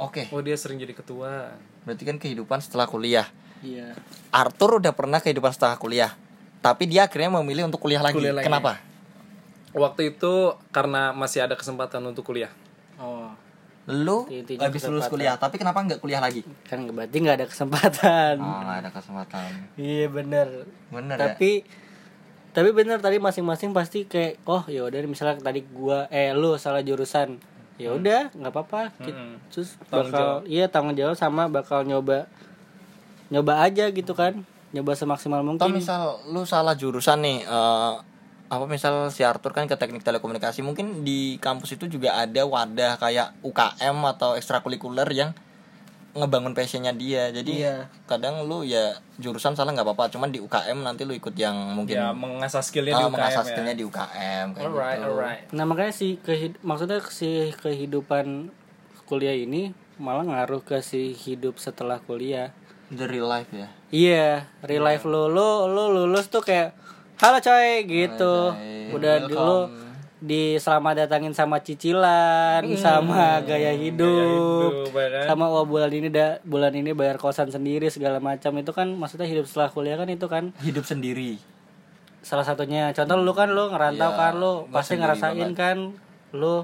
Oke, 0.00 0.24
Oh 0.32 0.40
dia 0.40 0.56
sering 0.56 0.80
jadi 0.80 0.96
ketua. 0.96 1.52
berarti 1.84 2.02
kan 2.08 2.16
kehidupan 2.16 2.58
setelah 2.64 2.88
kuliah. 2.88 3.28
iya 3.60 3.92
Arthur 4.32 4.80
udah 4.80 4.90
pernah 4.96 5.20
kehidupan 5.20 5.52
setelah 5.52 5.76
kuliah, 5.76 6.16
tapi 6.64 6.88
dia 6.88 7.06
akhirnya 7.06 7.38
memilih 7.38 7.68
untuk 7.68 7.78
kuliah 7.78 8.00
lagi. 8.00 8.16
Kuliah 8.16 8.34
lagi. 8.34 8.48
Kenapa? 8.48 8.80
waktu 9.72 10.12
itu 10.16 10.52
karena 10.68 11.16
masih 11.16 11.44
ada 11.44 11.56
kesempatan 11.56 12.04
untuk 12.04 12.28
kuliah 12.28 12.52
oh 12.52 12.61
lu 13.84 14.22
Intinya 14.26 14.62
habis 14.64 14.86
lulus 14.86 15.06
kuliah 15.06 15.34
tapi 15.34 15.58
kenapa 15.58 15.82
nggak 15.82 15.98
kuliah 15.98 16.18
lagi? 16.18 16.46
Kan 16.62 16.86
berarti 16.86 17.16
nggak 17.18 17.36
ada 17.36 17.46
kesempatan. 17.46 18.34
Oh 18.38 18.60
nggak 18.62 18.78
ada 18.78 18.90
kesempatan. 18.90 19.50
Iya 19.74 20.06
bener. 20.06 20.70
Bener 20.88 21.16
ya? 21.16 21.34
Tapi 21.34 21.66
tapi 22.52 22.68
bener 22.70 23.00
tadi 23.00 23.16
masing-masing 23.16 23.72
pasti 23.72 24.04
kayak 24.04 24.38
oh 24.44 24.62
ya 24.66 24.84
udah 24.84 25.02
misalnya 25.04 25.34
tadi 25.36 25.66
gua 25.66 26.06
eh 26.08 26.30
lu 26.30 26.54
salah 26.56 26.78
jurusan. 26.80 27.42
Ya 27.74 27.90
udah 27.90 28.30
nggak 28.30 28.52
apa-apa. 28.52 28.94
Ki- 28.96 29.10
Hmm. 29.10 29.40
terus 29.48 29.74
Tanggung 29.82 30.12
bakal 30.12 30.28
iya 30.46 30.64
tanggung 30.68 30.94
jawab 30.94 31.16
sama 31.16 31.48
bakal 31.48 31.82
nyoba 31.82 32.30
nyoba 33.28 33.62
aja 33.62 33.88
gitu 33.88 34.12
kan. 34.12 34.46
Nyoba 34.70 34.94
semaksimal 34.94 35.42
mungkin. 35.42 35.74
Misal 35.74 36.22
lu 36.28 36.44
salah 36.44 36.72
jurusan 36.72 37.18
nih 37.18 37.42
eh, 37.42 37.94
apa 38.52 38.68
misal 38.68 39.08
si 39.08 39.24
Arthur 39.24 39.56
kan 39.56 39.64
ke 39.64 39.80
teknik 39.80 40.04
telekomunikasi 40.04 40.60
mungkin 40.60 41.00
di 41.08 41.40
kampus 41.40 41.80
itu 41.80 41.88
juga 41.88 42.20
ada 42.20 42.44
wadah 42.44 43.00
kayak 43.00 43.40
UKM 43.40 43.96
atau 44.12 44.36
ekstrakurikuler 44.36 45.08
yang 45.08 45.32
ngebangun 46.12 46.52
passionnya 46.52 46.92
dia. 46.92 47.32
Jadi 47.32 47.64
Iya. 47.64 47.88
kadang 48.04 48.44
lu 48.44 48.60
ya 48.60 49.00
jurusan 49.16 49.56
salah 49.56 49.72
nggak 49.72 49.88
apa-apa 49.88 50.12
cuman 50.12 50.28
di 50.28 50.44
UKM 50.44 50.84
nanti 50.84 51.08
lu 51.08 51.16
ikut 51.16 51.32
yang 51.32 51.56
mungkin 51.72 51.96
ya 51.96 52.12
mengasah 52.12 52.60
skillnya 52.60 52.92
ah, 52.92 53.00
di 53.00 53.04
UKM 53.08 53.14
mengasah 53.16 53.40
ya. 53.40 53.48
skillnya 53.48 53.74
di 53.80 53.84
UKM 53.88 54.46
kayak 54.52 54.68
alright 54.68 55.00
gitu. 55.00 55.08
alright. 55.08 55.42
Nah 55.56 55.64
makanya 55.64 55.92
si 55.96 56.20
kehid 56.20 56.60
maksudnya 56.60 57.00
si 57.08 57.56
kehidupan 57.56 58.52
kuliah 59.08 59.32
ini 59.32 59.72
malah 59.96 60.28
ngaruh 60.28 60.60
ke 60.60 60.84
si 60.84 61.16
hidup 61.16 61.56
setelah 61.56 62.04
kuliah. 62.04 62.52
The 62.92 63.08
real 63.08 63.32
life 63.32 63.48
ya? 63.48 63.72
Iya, 63.88 64.52
real 64.60 64.84
life 64.84 65.08
lo, 65.08 65.32
lo, 65.32 65.64
lo 65.64 65.88
lulus 65.88 66.28
tuh 66.28 66.44
kayak 66.44 66.76
halo 67.22 67.38
coy 67.38 67.86
gitu. 67.86 68.34
coy, 68.50 68.90
Udah 68.92 69.14
di, 69.22 69.32
lo 69.32 69.70
di 70.18 70.42
selamat 70.56 71.06
datangin 71.06 71.32
sama 71.32 71.58
cicilan, 71.58 72.62
sama 72.76 73.40
gaya 73.42 73.72
hidup, 73.72 74.06
hidup, 74.84 74.92
ya 74.92 75.08
kan? 75.08 75.24
sama 75.28 75.44
wah 75.48 75.64
bulan 75.64 75.90
ini 75.90 76.08
da, 76.08 76.38
bulan 76.44 76.70
ini 76.72 76.92
bayar 76.92 77.16
kosan 77.16 77.48
sendiri 77.48 77.88
segala 77.88 78.18
macam 78.18 78.52
itu 78.54 78.70
kan 78.70 78.90
maksudnya 78.92 79.24
hidup 79.24 79.46
setelah 79.46 79.68
kuliah 79.68 79.96
kan 79.96 80.06
itu 80.08 80.26
kan 80.26 80.50
hidup 80.60 80.82
sendiri 80.82 81.38
salah 82.20 82.42
satunya. 82.42 82.90
Contoh 82.92 83.18
lu 83.18 83.32
kan 83.32 83.50
lu 83.50 83.66
ngerantau 83.66 84.08
Iya, 84.08 84.18
kan 84.20 84.32
lu 84.36 84.52
pasti 84.68 84.94
ngerasain 84.94 85.34
banget. 85.36 85.58
kan 85.58 85.76
lu 86.32 86.62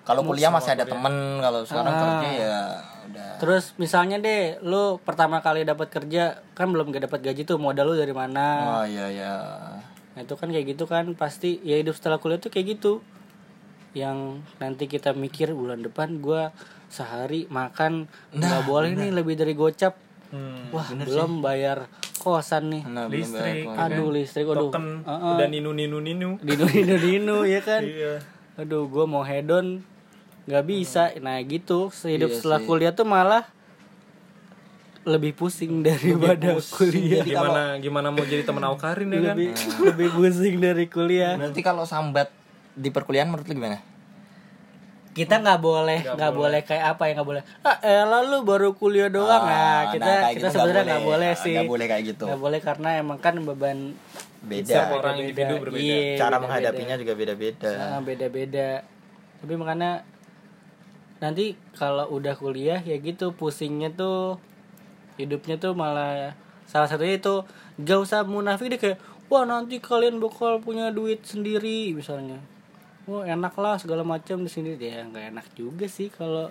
kalau 0.00 0.22
kuliah 0.22 0.48
masih 0.48 0.70
ada 0.72 0.84
temen 0.84 1.14
kalau 1.38 1.62
sekarang 1.62 1.90
Ah. 1.90 2.00
kerja 2.00 2.30
ya 2.32 2.58
udah 3.04 3.28
Terus 3.38 3.74
misalnya 3.74 4.18
deh, 4.18 4.58
lu 4.60 5.00
pertama 5.00 5.40
kali 5.40 5.64
dapat 5.64 5.88
kerja 5.88 6.38
kan 6.52 6.66
belum 6.68 6.90
gak 6.90 7.06
dapat 7.06 7.20
gaji 7.24 7.42
tuh, 7.42 7.56
modal 7.56 7.90
lu 7.90 7.94
dari 7.96 8.12
mana? 8.12 8.46
oh 8.76 8.84
iya 8.84 9.06
ya 9.08 9.34
Nah, 10.20 10.28
itu 10.28 10.36
kan 10.36 10.52
kayak 10.52 10.66
gitu 10.68 10.84
kan 10.84 11.16
pasti 11.16 11.64
ya 11.64 11.80
hidup 11.80 11.96
setelah 11.96 12.20
kuliah 12.20 12.36
tuh 12.36 12.52
kayak 12.52 12.76
gitu. 12.76 13.00
Yang 13.90 14.44
nanti 14.60 14.84
kita 14.84 15.16
mikir 15.16 15.48
bulan 15.50 15.80
depan 15.80 16.20
gua 16.20 16.52
sehari 16.92 17.48
makan 17.48 18.04
nggak 18.30 18.68
boleh 18.68 18.92
nih 18.92 19.16
lebih 19.16 19.32
dari 19.32 19.56
gocap. 19.56 19.96
Hmm. 20.28 20.68
Wah, 20.70 20.84
belum 20.92 21.40
bayar 21.40 21.88
kosan 22.20 22.68
nih. 22.68 22.82
nah, 22.84 23.08
belum 23.08 23.16
listrik 23.16 23.64
bayar 23.64 23.88
Aduh, 23.88 24.08
listrik 24.12 24.44
aduh. 24.44 24.68
token 24.68 24.84
Heeh. 25.02 25.32
udah 25.32 25.46
ninu 25.48 25.72
ninu 25.72 25.98
ninu 26.04 26.36
Dinu 26.38 26.64
dinu 26.68 26.94
dinu 27.00 27.36
ya 27.48 27.64
kan. 27.64 27.80
iya 27.80 28.20
Aduh, 28.60 28.92
gua 28.92 29.08
mau 29.08 29.24
hedon 29.24 29.80
nggak 30.44 30.64
bisa. 30.68 31.16
Nah, 31.16 31.40
gitu. 31.40 31.88
Hidup 32.04 32.28
Iya 32.28 32.36
setelah 32.36 32.60
sih. 32.60 32.68
kuliah 32.68 32.92
tuh 32.92 33.08
malah 33.08 33.48
lebih 35.02 35.32
pusing 35.32 35.80
daripada 35.80 36.52
kuliah. 36.60 37.24
gimana 37.24 37.62
gimana 37.76 38.08
mau 38.08 38.20
jadi 38.22 38.42
temen 38.42 38.60
Aukarin 38.62 39.08
ya 39.08 39.20
kan 39.22 39.34
Lebih 39.34 39.50
lebih 39.82 40.08
pusing 40.12 40.56
dari 40.56 40.86
kuliah. 40.86 41.34
Berarti 41.34 41.60
kalau 41.60 41.84
sambat 41.84 42.28
di 42.72 42.88
perkuliahan 42.88 43.26
menurut 43.26 43.44
lu 43.44 43.56
gimana? 43.56 43.80
kita 45.10 45.42
nggak 45.42 45.58
boleh 45.58 46.06
nggak 46.06 46.32
boleh. 46.32 46.60
kayak 46.62 46.94
apa 46.94 47.02
ya 47.04 47.18
nggak 47.18 47.26
boleh 47.26 47.42
ah 47.66 47.76
elah 47.82 48.22
lu 48.22 48.46
baru 48.46 48.70
kuliah 48.72 49.10
doang 49.10 49.42
nah 49.42 49.82
Ah, 49.82 49.90
kita 49.90 50.06
nah, 50.06 50.30
kita 50.30 50.38
gitu 50.38 50.46
sebenarnya 50.54 50.84
nggak 50.86 51.02
boleh. 51.02 51.10
boleh 51.18 51.30
Ah, 51.30 51.42
sih 51.42 51.54
nggak 51.58 51.66
boleh 51.68 51.86
kayak 51.90 52.04
gitu. 52.06 52.24
nggak 52.30 52.40
boleh 52.40 52.60
karena 52.62 52.88
emang 52.96 53.18
kan 53.18 53.34
beban 53.42 53.78
Beda. 54.40 54.70
Setiap 54.70 54.88
orang 54.94 55.14
individu 55.18 55.54
berbeda. 55.58 55.82
Iya, 55.82 55.98
Cara 56.16 56.30
beda-beda. 56.30 56.38
menghadapinya 56.40 56.94
juga 56.96 57.12
beda-beda. 57.12 57.70
Ah, 57.74 58.00
beda-beda 58.00 58.68
tapi 59.36 59.52
makanya 59.56 59.90
nanti 61.18 61.44
kalau 61.74 62.06
udah 62.08 62.34
kuliah 62.36 62.78
ya 62.78 62.96
gitu 62.96 63.34
pusingnya 63.34 63.90
tuh 63.90 64.38
hidupnya 65.20 65.56
tuh 65.56 65.72
malah 65.72 66.32
salah 66.64 66.86
satunya 66.86 67.16
itu 67.16 67.42
gak 67.78 67.98
usah 67.98 68.22
munafik 68.22 68.70
deh 68.70 68.78
kayak 68.78 68.98
wah 69.26 69.42
nanti 69.42 69.78
kalian 69.78 70.18
bakal 70.18 70.58
punya 70.58 70.90
duit 70.90 71.22
sendiri 71.22 71.92
misalnya 71.92 72.38
wah 73.04 73.22
enak 73.22 73.54
lah 73.54 73.74
segala 73.74 74.02
macam 74.02 74.40
di 74.40 74.50
sini 74.50 74.74
ya 74.74 75.02
nggak 75.02 75.34
enak 75.34 75.46
juga 75.52 75.86
sih 75.86 76.08
kalau 76.08 76.50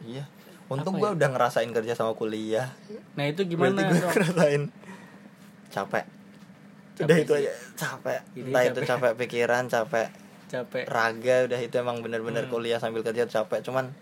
Iya. 0.00 0.24
Untung 0.66 0.96
gua 0.96 1.12
udah 1.12 1.28
ngerasain 1.28 1.68
kerja 1.68 1.92
sama 1.92 2.14
kuliah. 2.14 2.72
nah 3.12 3.26
itu 3.26 3.42
Berarti 3.42 3.52
gimana 3.52 3.80
gua 3.84 3.98
dong? 4.00 4.12
ngerasain 4.14 4.62
capek. 5.68 6.04
Udah 7.00 7.16
itu 7.18 7.32
aja 7.34 7.52
capek. 7.76 8.20
Ini 8.32 8.48
Entah 8.48 8.62
itu 8.64 8.80
capek 8.82 9.12
pikiran, 9.18 9.62
capek 9.66 10.08
capek 10.46 10.84
raga, 10.86 11.44
udah 11.44 11.58
itu 11.58 11.74
emang 11.74 12.00
bener-bener 12.00 12.46
kuliah 12.46 12.78
sambil 12.78 13.02
kerja 13.02 13.26
capek. 13.26 13.60
Cuman 13.60 13.92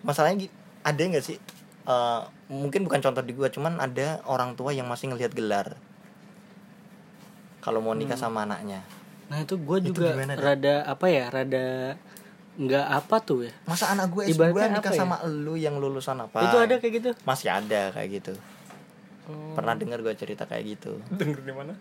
masalahnya 0.00 0.48
ada 0.80 0.96
nggak 0.98 1.24
sih? 1.24 1.36
eh, 1.82 2.22
mungkin 2.50 2.84
bukan 2.84 2.98
contoh 2.98 3.22
di 3.22 3.32
gua, 3.32 3.48
cuman 3.48 3.78
ada 3.78 4.20
orang 4.26 4.58
tua 4.58 4.74
yang 4.74 4.90
masih 4.90 5.14
ngelihat 5.14 5.32
gelar. 5.32 5.78
Kalau 7.62 7.78
mau 7.78 7.94
nikah 7.94 8.18
sama 8.18 8.42
anaknya. 8.42 8.82
Nah 9.30 9.46
itu 9.46 9.54
gue 9.54 9.78
juga 9.94 10.10
gimana, 10.10 10.34
rada 10.34 10.82
apa 10.82 11.06
ya, 11.06 11.30
rada 11.30 11.94
nggak 12.58 12.86
apa 12.90 13.16
tuh 13.22 13.46
ya. 13.46 13.52
Masa 13.64 13.94
anak 13.94 14.10
gue 14.10 14.26
S2 14.26 14.34
Ibaratnya 14.34 14.82
nikah 14.82 14.92
ya? 14.92 14.98
sama 14.98 15.16
lu 15.24 15.54
yang 15.54 15.78
lulusan 15.78 16.18
apa? 16.18 16.50
Itu 16.50 16.58
ada 16.58 16.74
kayak 16.82 16.92
gitu. 16.98 17.10
Masih 17.22 17.48
ada 17.54 17.94
kayak 17.94 18.08
gitu. 18.10 18.34
Oh. 19.30 19.54
Pernah 19.54 19.78
dengar 19.78 20.02
gue 20.02 20.10
cerita 20.18 20.50
kayak 20.50 20.64
gitu 20.74 20.98
denger 21.14 21.46
di 21.46 21.54
mana 21.54 21.74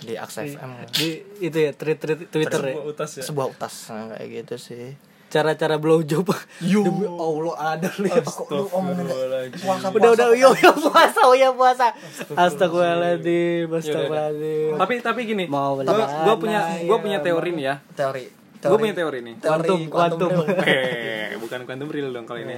di 0.00 0.14
Aks 0.16 0.36
FM. 0.40 0.70
Di 0.92 1.08
itu 1.40 1.58
ya 1.60 1.72
tweet 1.72 1.98
tweet 2.00 2.20
Twitter 2.28 2.60
ya. 2.60 2.74
Sebuah 2.76 2.86
utas 2.88 3.10
ya 3.16 3.24
Sebuah 3.24 3.46
utas 3.52 3.74
nah, 3.92 4.04
kayak 4.16 4.28
gitu 4.44 4.54
sih. 4.60 4.86
Cara-cara 5.34 5.82
blow 5.82 6.06
job. 6.06 6.30
Demi 6.62 7.10
Allah 7.10 7.54
ada 7.74 7.90
lihat. 7.98 8.22
Astagfirullahaladzim. 8.22 9.66
Udah 9.98 10.10
udah 10.14 10.26
yo 10.38 10.54
yo 10.54 10.70
puasa 10.78 11.20
oh 11.26 11.34
ya 11.34 11.50
puasa. 11.50 11.90
Astagfirullahaladzim, 12.38 13.66
astagfirullahaladzim. 13.66 14.78
tapi 14.78 14.94
tapi 15.02 15.20
gini 15.26 15.44
Mau 15.50 15.82
gua, 15.82 16.06
gua 16.06 16.34
punya 16.38 16.60
belajar, 16.62 16.86
gua 16.86 16.98
punya 17.02 17.18
teori 17.18 17.50
nih 17.50 17.64
ya 17.66 17.74
Teori. 17.98 18.24
gua 18.64 18.78
punya 18.78 18.94
teori 18.94 19.18
nih 19.20 19.34
Kuantum, 19.42 19.80
kuantum. 19.90 20.30
eh 20.70 21.36
bukan 21.36 21.60
quantum 21.68 21.88
real 21.90 22.08
dong 22.14 22.24
kalau 22.24 22.40
ini 22.40 22.56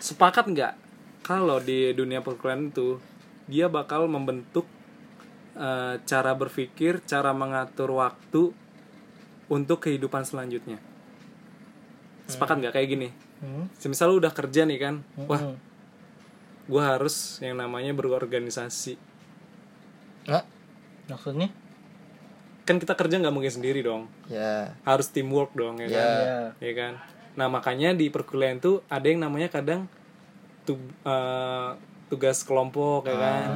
sepakat 0.00 0.48
nggak 0.50 0.72
kalau 1.22 1.62
di 1.62 1.92
dunia 1.94 2.18
perkuliahan 2.24 2.72
itu 2.72 2.98
dia 3.46 3.70
bakal 3.70 4.10
membentuk 4.10 4.66
eh, 5.54 6.00
cara 6.02 6.32
berpikir 6.34 7.04
cara 7.06 7.30
mengatur 7.30 7.94
waktu 7.94 8.50
untuk 9.50 9.86
kehidupan 9.86 10.26
selanjutnya 10.26 10.82
sepakat 12.30 12.56
nggak 12.58 12.74
kayak 12.74 12.88
gini 12.88 13.08
semisal 13.76 14.10
lu 14.10 14.18
udah 14.18 14.30
kerja 14.30 14.62
nih 14.62 14.78
kan 14.78 14.94
wah 15.20 15.54
gua 16.64 16.94
harus 16.94 17.40
yang 17.40 17.56
namanya 17.56 17.90
berorganisasi 17.90 18.94
Nggak? 20.22 20.44
Maksudnya? 21.08 21.48
kan 22.60 22.78
kita 22.78 22.94
kerja 22.94 23.18
nggak 23.18 23.34
mungkin 23.34 23.50
sendiri 23.50 23.82
dong 23.82 24.06
Ya. 24.26 24.78
harus 24.84 25.10
teamwork 25.10 25.50
dong 25.52 25.80
ya 25.80 25.84
Ya. 25.84 25.90
kan 25.90 26.06
Iya. 26.06 26.40
ya 26.60 26.72
kan 26.72 26.92
nah 27.32 27.46
makanya 27.46 27.90
di 27.90 28.06
perkuliahan 28.06 28.58
tuh 28.58 28.86
ada 28.86 29.02
yang 29.04 29.18
namanya 29.18 29.50
kadang 29.50 29.90
tu- 30.62 30.78
eh, 31.02 31.70
tugas 32.06 32.42
kelompok 32.42 33.06
ya 33.06 33.16
kan 33.16 33.46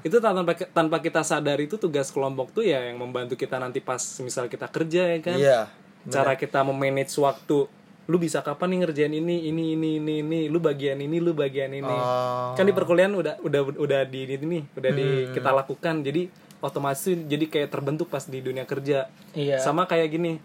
itu 0.00 0.16
tanpa 0.16 0.42
tanpa 0.66 0.98
kita 0.98 1.22
sadar 1.22 1.58
itu 1.58 1.74
tugas 1.76 2.06
kelompok 2.08 2.50
tuh 2.52 2.62
ya 2.62 2.82
yang 2.82 2.96
membantu 2.96 3.34
kita 3.34 3.54
nanti 3.56 3.78
pas 3.78 3.98
misal 4.18 4.46
kita 4.46 4.66
kerja 4.66 5.14
ya 5.14 5.18
kan 5.20 5.36
Iya. 5.36 5.60
cara 6.08 6.34
kita 6.34 6.62
memanage 6.62 7.14
waktu 7.16 7.70
lu 8.06 8.22
bisa 8.22 8.38
kapan 8.38 8.70
nih 8.70 8.78
ngerjain 8.86 9.10
ini 9.10 9.50
ini 9.50 9.74
ini 9.74 9.90
ini 9.98 10.14
ini? 10.22 10.40
Lu 10.46 10.62
bagian 10.62 10.94
ini 11.02 11.18
lu 11.18 11.34
bagian 11.34 11.74
ini. 11.74 11.90
Oh. 11.90 12.54
kan 12.54 12.62
di 12.62 12.70
perkuliahan 12.70 13.10
udah 13.12 13.42
udah 13.42 13.60
udah 13.74 14.00
di 14.06 14.30
ini 14.30 14.62
udah 14.78 14.90
di 14.94 15.06
kita 15.34 15.50
lakukan. 15.50 16.06
Jadi 16.06 16.30
otomatis 16.62 17.02
jadi 17.02 17.44
kayak 17.50 17.68
terbentuk 17.68 18.06
pas 18.06 18.22
di 18.22 18.38
dunia 18.38 18.62
kerja. 18.62 19.10
Iya. 19.34 19.58
sama 19.58 19.84
kayak 19.84 20.08
gini 20.08 20.38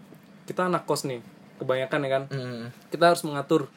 kita 0.44 0.66
anak 0.66 0.84
kos 0.84 1.06
nih 1.06 1.22
kebanyakan 1.62 1.98
ya 2.02 2.10
kan? 2.10 2.22
Hmm. 2.34 2.64
kita 2.90 3.14
harus 3.14 3.22
mengatur 3.22 3.70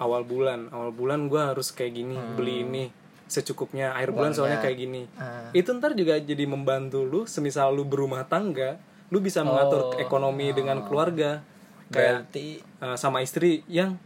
awal 0.00 0.24
bulan. 0.24 0.72
Awal 0.72 0.90
bulan 0.90 1.28
gua 1.28 1.52
harus 1.52 1.70
kayak 1.70 1.92
gini 1.94 2.16
Hmm. 2.16 2.34
beli 2.40 2.64
ini 2.64 2.84
secukupnya. 3.28 3.92
Air 4.00 4.16
bulan 4.16 4.32
soalnya 4.32 4.64
kayak 4.64 4.76
gini. 4.80 5.02
Ah. 5.20 5.52
itu 5.52 5.68
ntar 5.76 5.92
juga 5.92 6.16
jadi 6.16 6.44
membantu 6.48 7.04
lu 7.04 7.28
semisal 7.28 7.76
lu 7.76 7.84
berumah 7.84 8.24
tangga 8.24 8.80
lu 9.12 9.20
bisa 9.20 9.44
mengatur 9.44 10.00
ekonomi 10.00 10.50
dengan 10.56 10.80
keluarga 10.88 11.44
kayak 11.92 12.28
Berarti 12.30 12.62
uh, 12.80 12.96
sama 12.96 13.20
istri 13.20 13.66
yang 13.68 13.98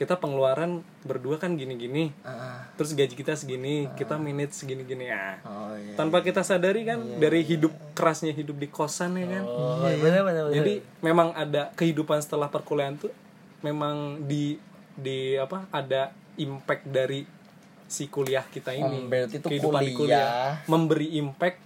kita 0.00 0.16
pengeluaran 0.16 0.80
berdua 1.04 1.36
kan 1.36 1.60
gini-gini. 1.60 2.08
Ah, 2.24 2.64
terus 2.80 2.96
gaji 2.96 3.12
kita 3.12 3.36
segini 3.36 3.84
kita 4.00 4.16
minute 4.16 4.48
segini-gini. 4.56 5.12
Ya 5.12 5.36
oh 5.44 5.76
iya 5.76 5.92
tanpa 5.92 6.24
kita 6.24 6.40
sadari 6.40 6.88
kan 6.88 7.20
dari 7.20 7.44
hidup 7.44 7.68
kerasnya 7.92 8.32
hidup 8.32 8.56
di 8.56 8.72
kosan 8.72 9.20
ya 9.20 9.28
kan? 9.28 9.44
Oh 9.44 9.84
iya. 9.84 10.00
Benar 10.00 10.22
benar 10.24 10.42
benar. 10.48 10.56
jadi 10.56 10.74
memang 11.04 11.36
ada 11.36 11.68
kehidupan 11.76 12.24
setelah 12.24 12.48
perkuliahan 12.48 12.96
tuh 12.96 13.12
memang 13.60 14.24
di 14.24 14.56
di 14.96 15.36
apa 15.36 15.68
ada 15.68 16.16
impact 16.40 16.88
dari 16.88 17.28
si 17.84 18.08
kuliah 18.08 18.48
kita 18.48 18.72
ini. 18.72 19.04
Hmm, 19.04 19.12
berarti 19.12 19.36
itu 19.36 19.48
kehidupan 19.52 19.82
di 19.84 19.92
kuliah. 19.92 20.64
memberi 20.64 21.20
impact 21.20 21.60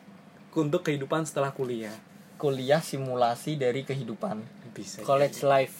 untuk 0.59 0.83
kehidupan 0.83 1.23
setelah 1.23 1.55
kuliah. 1.55 1.95
Kuliah 2.35 2.83
simulasi 2.83 3.55
dari 3.55 3.87
kehidupan 3.87 4.64
bisa 4.75 5.07
college 5.07 5.41
life. 5.47 5.77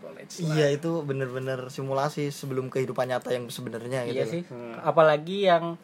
College 0.00 0.32
iya 0.40 0.72
itu 0.72 1.04
bener-bener 1.04 1.68
simulasi 1.68 2.32
sebelum 2.32 2.72
kehidupan 2.72 3.12
nyata 3.12 3.36
yang 3.36 3.46
sebenarnya 3.52 4.08
gitu 4.08 4.16
iya 4.16 4.24
sih. 4.24 4.42
Apalagi 4.80 5.44
yang 5.44 5.76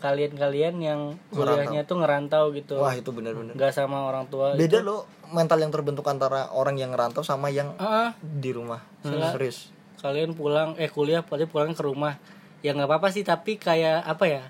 kalian-kalian 0.00 0.74
yang 0.80 1.00
kuliahnya 1.28 1.84
tuh 1.84 2.00
ngerantau 2.00 2.54
gitu. 2.56 2.80
Wah 2.80 2.94
itu 2.96 3.10
bener-bener. 3.12 3.52
Nggak 3.52 3.74
sama 3.76 4.08
orang 4.08 4.30
tua 4.30 4.56
beda 4.56 4.80
loh 4.80 5.04
mental 5.30 5.60
yang 5.60 5.70
terbentuk 5.74 6.06
antara 6.08 6.48
orang 6.54 6.78
yang 6.80 6.94
ngerantau 6.94 7.26
sama 7.26 7.52
yang 7.52 7.76
ah. 7.76 8.16
di 8.22 8.50
rumah. 8.54 8.80
Sela- 9.02 9.34
serius. 9.34 9.74
kalian 10.00 10.32
pulang 10.32 10.80
eh 10.80 10.88
kuliah 10.88 11.20
pasti 11.20 11.44
pulang 11.44 11.76
ke 11.76 11.84
rumah. 11.84 12.16
Ya 12.64 12.72
nggak 12.72 12.88
apa-apa 12.88 13.12
sih 13.12 13.20
tapi 13.20 13.60
kayak 13.60 14.00
apa 14.00 14.24
ya 14.24 14.42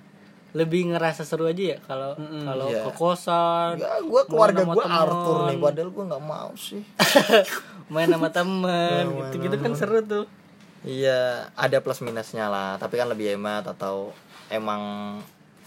lebih 0.53 0.91
ngerasa 0.91 1.23
seru 1.23 1.45
aja 1.45 1.63
ya 1.73 1.79
kalau 1.81 2.15
kalau 2.19 2.67
Iya. 2.67 2.83
ke 2.83 2.93
kosan 2.93 3.73
ya 3.77 4.01
gue 4.01 4.23
keluarga 4.25 4.63
gue 4.63 4.75
temen. 4.77 4.99
Arthur 4.99 5.37
nih 5.47 5.59
padahal 5.59 5.91
gue 5.91 6.05
nggak 6.07 6.25
mau 6.25 6.51
sih 6.55 6.83
main 7.93 8.07
sama 8.07 8.29
temen 8.29 9.03
gitu 9.31 9.35
gitu 9.41 9.57
kan 9.57 9.73
seru 9.73 9.99
tuh 10.01 10.27
iya 10.81 11.47
ada 11.55 11.79
plus 11.79 12.01
minusnya 12.01 12.47
lah 12.47 12.75
tapi 12.77 12.95
kan 12.95 13.07
lebih 13.07 13.31
hemat 13.31 13.67
atau 13.69 14.11
emang 14.49 14.83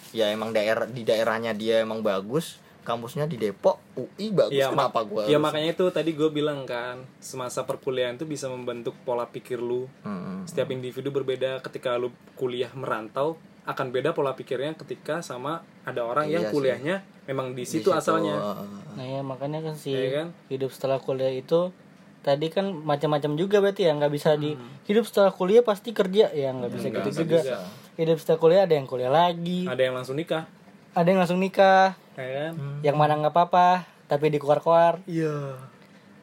ya 0.09 0.29
emang 0.29 0.51
daerah 0.51 0.83
di 0.85 1.01
daerahnya 1.01 1.51
dia 1.51 1.79
emang 1.79 1.99
bagus 1.99 2.59
kampusnya 2.81 3.23
di 3.23 3.37
Depok 3.37 3.79
UI 3.93 4.29
bagus 4.29 4.51
Iya, 4.53 4.67
kenapa 4.69 4.99
gue 5.01 5.23
ya 5.25 5.37
makanya 5.37 5.71
itu 5.71 5.85
tadi 5.89 6.11
gue 6.11 6.27
bilang 6.27 6.63
kan 6.63 6.99
semasa 7.17 7.63
perkuliahan 7.63 8.15
tuh 8.15 8.25
bisa 8.25 8.45
membentuk 8.45 8.91
pola 9.01 9.23
pikir 9.25 9.57
lu 9.57 9.87
Hmm. 10.01 10.43
setiap 10.43 10.67
individu 10.69 11.07
berbeda 11.07 11.59
ketika 11.61 11.95
lu 11.95 12.07
kuliah 12.33 12.67
merantau 12.73 13.39
akan 13.63 13.89
beda 13.89 14.11
pola 14.11 14.31
pikirnya 14.31 14.75
ketika 14.75 15.19
sama 15.19 15.59
ada 15.81 16.01
orang 16.01 16.27
yang 16.27 16.43
Iya 16.43 16.49
sih. 16.49 16.53
kuliahnya 16.53 16.95
memang 17.23 17.51
di 17.51 17.63
situ 17.63 17.79
Di 17.79 17.83
situ, 17.85 17.89
asalnya. 17.93 18.35
Uh, 18.35 18.63
nah 18.93 19.05
ya 19.05 19.21
makanya 19.21 19.59
kan 19.61 19.75
si 19.75 19.91
Iya 19.91 20.09
kan? 20.13 20.27
hidup 20.47 20.69
setelah 20.69 20.97
kuliah 20.97 21.31
itu 21.31 21.71
tadi 22.19 22.47
kan 22.47 22.71
macam-macam 22.73 23.31
juga 23.33 23.59
berarti 23.59 23.83
ya 23.83 23.91
nggak 23.93 24.11
bisa 24.11 24.35
di 24.35 24.55
hidup 24.83 25.03
setelah 25.03 25.29
kuliah 25.29 25.59
pasti 25.59 25.91
kerja 25.91 26.27
ya 26.29 26.51
nggak 26.51 26.71
bisa 26.71 26.87
gitu 26.89 27.09
juga. 27.21 27.39
bisa. 27.39 27.57
hidup 27.93 28.17
setelah 28.17 28.39
kuliah 28.39 28.61
ada 28.63 28.73
yang 28.73 28.83
kuliah 28.83 29.07
lagi. 29.09 29.63
Ada 29.63 29.81
yang 29.81 29.93
langsung 29.93 30.15
nikah. 30.15 30.43
Ada 30.91 31.03
yang 31.05 31.19
langsung 31.19 31.37
nikah. 31.37 31.95
Ya 32.13 32.27
kan? 32.41 32.51
Yang 32.81 32.95
mana 32.95 33.13
nggak 33.17 33.31
apa-apa 33.31 33.67
tapi 34.05 34.27
dikeluar-keluar. 34.29 34.99
Iya. 35.05 35.55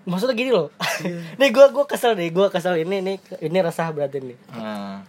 Maksudnya 0.03 0.33
gini 0.35 0.51
loh. 0.51 0.69
Nih 1.39 1.49
gue 1.49 1.67
gua 1.69 1.85
kesel 1.85 2.13
nih 2.15 2.29
gue 2.29 2.47
kesel 2.49 2.77
ini 2.79 3.01
nih 3.01 3.17
ini 3.41 3.59
resah 3.61 3.89
berarti 3.89 4.21
nih. 4.21 4.39
Nah, 4.51 5.01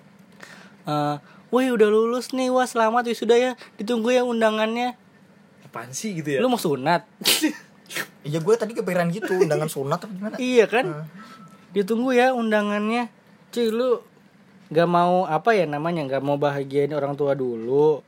Eh, 0.82 1.16
Wih 1.52 1.76
udah 1.76 1.88
lulus 1.92 2.32
nih. 2.32 2.48
Wah 2.48 2.64
selamat 2.64 3.12
wisuda 3.12 3.36
ya. 3.36 3.52
Ditunggu 3.76 4.16
ya 4.16 4.24
undangannya. 4.24 4.96
Apaan 5.68 5.92
sih 5.92 6.16
gitu 6.16 6.36
ya? 6.36 6.40
Lu 6.40 6.48
mau 6.48 6.60
sunat? 6.60 7.04
Iya 8.22 8.40
gue 8.40 8.56
tadi 8.56 8.72
kepikiran 8.72 9.12
gitu 9.12 9.36
undangan 9.36 9.68
sunat 9.68 10.00
atau 10.00 10.08
gimana? 10.08 10.40
Iya 10.40 10.70
kan? 10.70 11.10
Ditunggu 11.76 12.16
ya 12.16 12.32
undangannya. 12.32 13.12
Cuy 13.52 13.68
lu 13.68 14.00
gak 14.72 14.88
mau 14.88 15.28
apa 15.28 15.52
ya 15.52 15.68
namanya? 15.68 16.08
Gak 16.08 16.24
mau 16.24 16.40
bahagiain 16.40 16.94
orang 16.96 17.20
tua 17.20 17.36
dulu? 17.36 18.00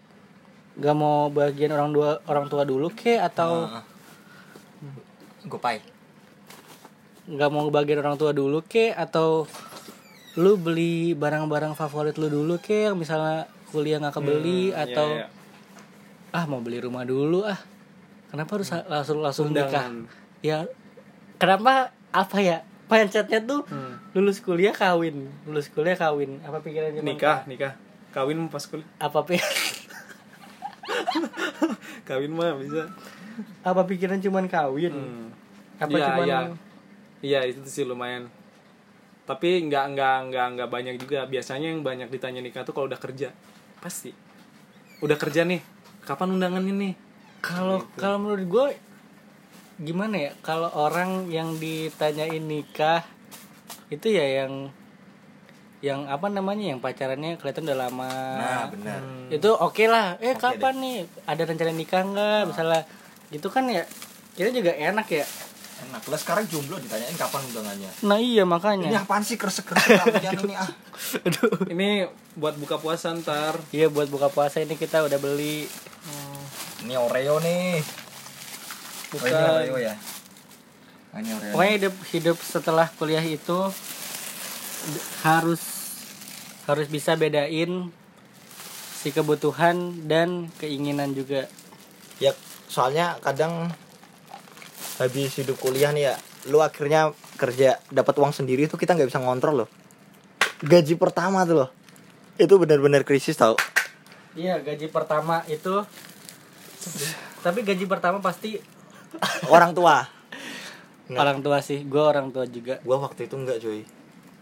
Gak 0.80 0.96
mau 0.96 1.28
bahagiain 1.28 1.74
orang 1.76 1.92
tua 1.92 2.22
orang 2.30 2.48
tua 2.48 2.64
dulu 2.64 2.94
ke? 2.96 3.20
Atau 3.20 3.68
gue 5.44 5.60
pai. 5.60 5.84
nggak 7.24 7.50
mau 7.56 7.64
bagian 7.72 8.04
orang 8.04 8.16
tua 8.16 8.32
dulu 8.32 8.64
ke? 8.64 8.92
Atau 8.96 9.48
lu 10.34 10.58
beli 10.58 11.14
barang-barang 11.14 11.78
favorit 11.78 12.18
lu 12.18 12.26
dulu 12.26 12.58
ke 12.58 12.90
yang 12.90 12.98
misalnya 12.98 13.46
kuliah 13.70 14.02
nggak 14.02 14.18
kebeli 14.18 14.74
iya, 14.74 14.86
atau 14.86 15.08
iya. 15.14 15.28
ah 16.34 16.46
mau 16.50 16.62
beli 16.62 16.82
rumah 16.82 17.06
dulu 17.06 17.46
ah. 17.46 17.58
Kenapa 18.34 18.58
harus 18.58 18.70
langsung 18.90 19.22
langsung 19.22 19.48
nikah? 19.54 19.94
Ya 20.42 20.66
kenapa 21.38 21.94
apa 22.10 22.38
ya 22.42 22.66
mindsetnya 22.90 23.46
tuh 23.46 23.62
Hmm. 23.70 24.02
lulus 24.18 24.42
kuliah 24.42 24.74
kawin? 24.74 25.30
Lulus 25.46 25.70
kuliah 25.70 25.94
kawin. 25.94 26.42
Apa 26.42 26.58
pikirannya 26.66 27.06
nikah 27.06 27.46
nikah. 27.46 27.78
Kawin 28.10 28.50
pas 28.50 28.66
kuliah 28.66 28.90
apa 28.98 29.22
pi 29.22 29.38
kawin 32.10 32.34
mah 32.34 32.58
bisa. 32.58 32.90
Apa 33.62 33.86
pikiran 33.86 34.18
cuman 34.18 34.50
kawin? 34.50 34.94
Hmm. 34.94 35.30
apa 35.78 35.94
Iya, 35.94 36.06
cuman 36.10 36.26
iya. 36.26 36.40
Iya 37.22 37.40
itu 37.54 37.70
sih 37.70 37.86
lumayan. 37.86 38.34
Tapi 39.24 39.64
nggak 39.64 39.86
nggak 39.96 40.16
nggak 40.30 40.48
nggak 40.58 40.70
banyak 40.70 40.96
juga. 41.00 41.24
Biasanya 41.24 41.72
yang 41.72 41.82
banyak 41.82 42.12
ditanya 42.12 42.44
nikah 42.44 42.64
tuh 42.64 42.76
kalau 42.76 42.88
udah 42.88 43.00
kerja 43.00 43.32
pasti. 43.80 44.12
Udah 45.00 45.16
kerja 45.16 45.44
nih. 45.44 45.64
Kapan 46.04 46.36
undangannya 46.36 46.74
nih? 46.74 46.94
Kalau 47.40 47.84
Gitu. 47.84 48.00
kalau 48.00 48.18
menurut 48.20 48.46
gue 48.46 48.66
gimana 49.80 50.16
ya? 50.20 50.32
Kalau 50.40 50.70
orang 50.72 51.28
yang 51.28 51.56
ditanyain 51.56 52.40
nikah 52.40 53.04
itu 53.88 54.08
ya 54.10 54.44
yang 54.44 54.72
yang 55.80 56.08
apa 56.08 56.32
namanya 56.32 56.72
yang 56.72 56.80
pacarannya 56.80 57.36
kelihatan 57.36 57.68
udah 57.68 57.76
lama. 57.78 58.12
nah 58.40 58.64
benar 58.72 59.04
Itu 59.28 59.52
oke 59.52 59.84
lah. 59.86 60.16
Eh 60.20 60.32
Oke 60.32 60.40
kapan 60.40 60.76
nih? 60.80 60.98
Ada 61.28 61.44
rencana 61.44 61.72
nikah 61.72 62.02
nggak? 62.04 62.42
Misalnya 62.48 62.82
gitu 63.28 63.48
kan 63.48 63.68
ya. 63.68 63.84
Kita 64.34 64.50
juga 64.50 64.72
enak 64.72 65.08
ya. 65.12 65.26
Enak 65.84 66.04
lah 66.04 66.16
sekarang 66.16 66.46
jomblo 66.46 66.78
ditanyain 66.78 67.14
kapan 67.14 67.42
undangannya 67.46 67.92
Nah 68.02 68.16
iya 68.16 68.42
ini 68.42 68.50
makanya. 68.50 68.90
apaan 69.00 69.22
sih 69.22 69.36
kresek 69.36 69.68
kresek 69.68 70.00
ini 70.40 70.54
ah 70.54 70.70
Aduh. 71.26 71.68
Ini 71.68 72.06
buat 72.34 72.56
buka 72.56 72.78
puasa 72.78 73.12
ntar. 73.14 73.58
Iya 73.70 73.88
buat 73.88 74.08
buka 74.08 74.28
puasa 74.28 74.60
ini 74.60 74.74
kita 74.74 75.02
udah 75.02 75.18
beli. 75.18 75.66
ini 76.82 76.94
Oreo 76.94 77.40
nih 77.40 77.80
Bukan. 79.10 79.30
oh, 79.30 79.38
ini 79.60 79.70
Oreo 79.70 79.78
ya 79.78 79.96
Ah, 81.10 81.20
ini 81.20 81.30
Oreo 81.32 81.52
Pokoknya 81.52 81.74
hidup 81.78 81.96
hidup 82.10 82.38
setelah 82.40 82.88
kuliah 82.92 83.22
itu 83.22 83.60
harus 85.22 85.62
harus 86.64 86.88
bisa 86.88 87.14
bedain 87.14 87.92
si 88.94 89.10
kebutuhan 89.10 89.76
dan 90.04 90.48
keinginan 90.58 91.12
juga. 91.12 91.48
ya 92.18 92.32
soalnya 92.66 93.20
kadang 93.20 93.68
habis 94.96 95.34
hidup 95.36 95.58
kuliah 95.58 95.90
nih 95.90 96.10
ya 96.10 96.16
lu 96.46 96.60
akhirnya 96.60 97.12
kerja 97.36 97.80
dapat 97.88 98.14
uang 98.16 98.32
sendiri 98.32 98.68
tuh 98.68 98.76
kita 98.76 98.94
nggak 98.94 99.10
bisa 99.10 99.18
ngontrol 99.18 99.66
loh 99.66 99.70
gaji 100.60 100.96
pertama 100.96 101.44
tuh 101.44 101.66
loh 101.66 101.70
itu 102.36 102.54
benar-benar 102.56 103.02
krisis 103.02 103.36
tau 103.36 103.54
Iya 104.34 104.58
gaji 104.58 104.90
pertama 104.90 105.46
itu. 105.46 105.86
Tapi 107.40 107.62
gaji 107.62 107.86
pertama 107.86 108.18
pasti 108.18 108.58
orang 109.46 109.78
tua 109.78 110.10
Nggak. 111.06 111.20
orang 111.22 111.38
tua 111.40 111.62
sih. 111.62 111.86
Gue 111.86 112.02
orang 112.02 112.34
tua 112.34 112.50
juga. 112.50 112.82
gua 112.82 112.98
waktu 112.98 113.30
itu 113.30 113.38
enggak 113.38 113.62
cuy 113.62 113.86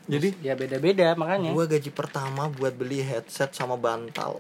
Jadi 0.08 0.40
Ya 0.40 0.56
beda-beda 0.56 1.12
makanya. 1.14 1.52
gua 1.52 1.68
gaji 1.68 1.92
pertama 1.92 2.48
buat 2.48 2.72
beli 2.72 3.04
headset 3.04 3.52
sama 3.52 3.76
bantal 3.76 4.40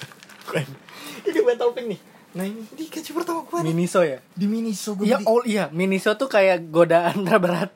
ini 1.28 1.40
bantal 1.44 1.76
pink 1.76 1.86
nih 1.92 2.00
nah 2.30 2.42
ini 2.42 2.62
di 2.70 2.86
gaji 2.86 3.10
pertama 3.10 3.42
gua 3.42 3.58
nih 3.60 3.70
Miniso 3.70 4.00
ya? 4.00 4.22
di 4.32 4.46
Miniso 4.46 4.94
gua 4.94 5.02
Iya 5.04 5.16
beli 5.18 5.26
oh 5.26 5.42
iya 5.44 5.64
Miniso 5.68 6.14
tuh 6.14 6.26
kayak 6.26 6.70
godaan 6.70 7.24
terberat. 7.28 7.74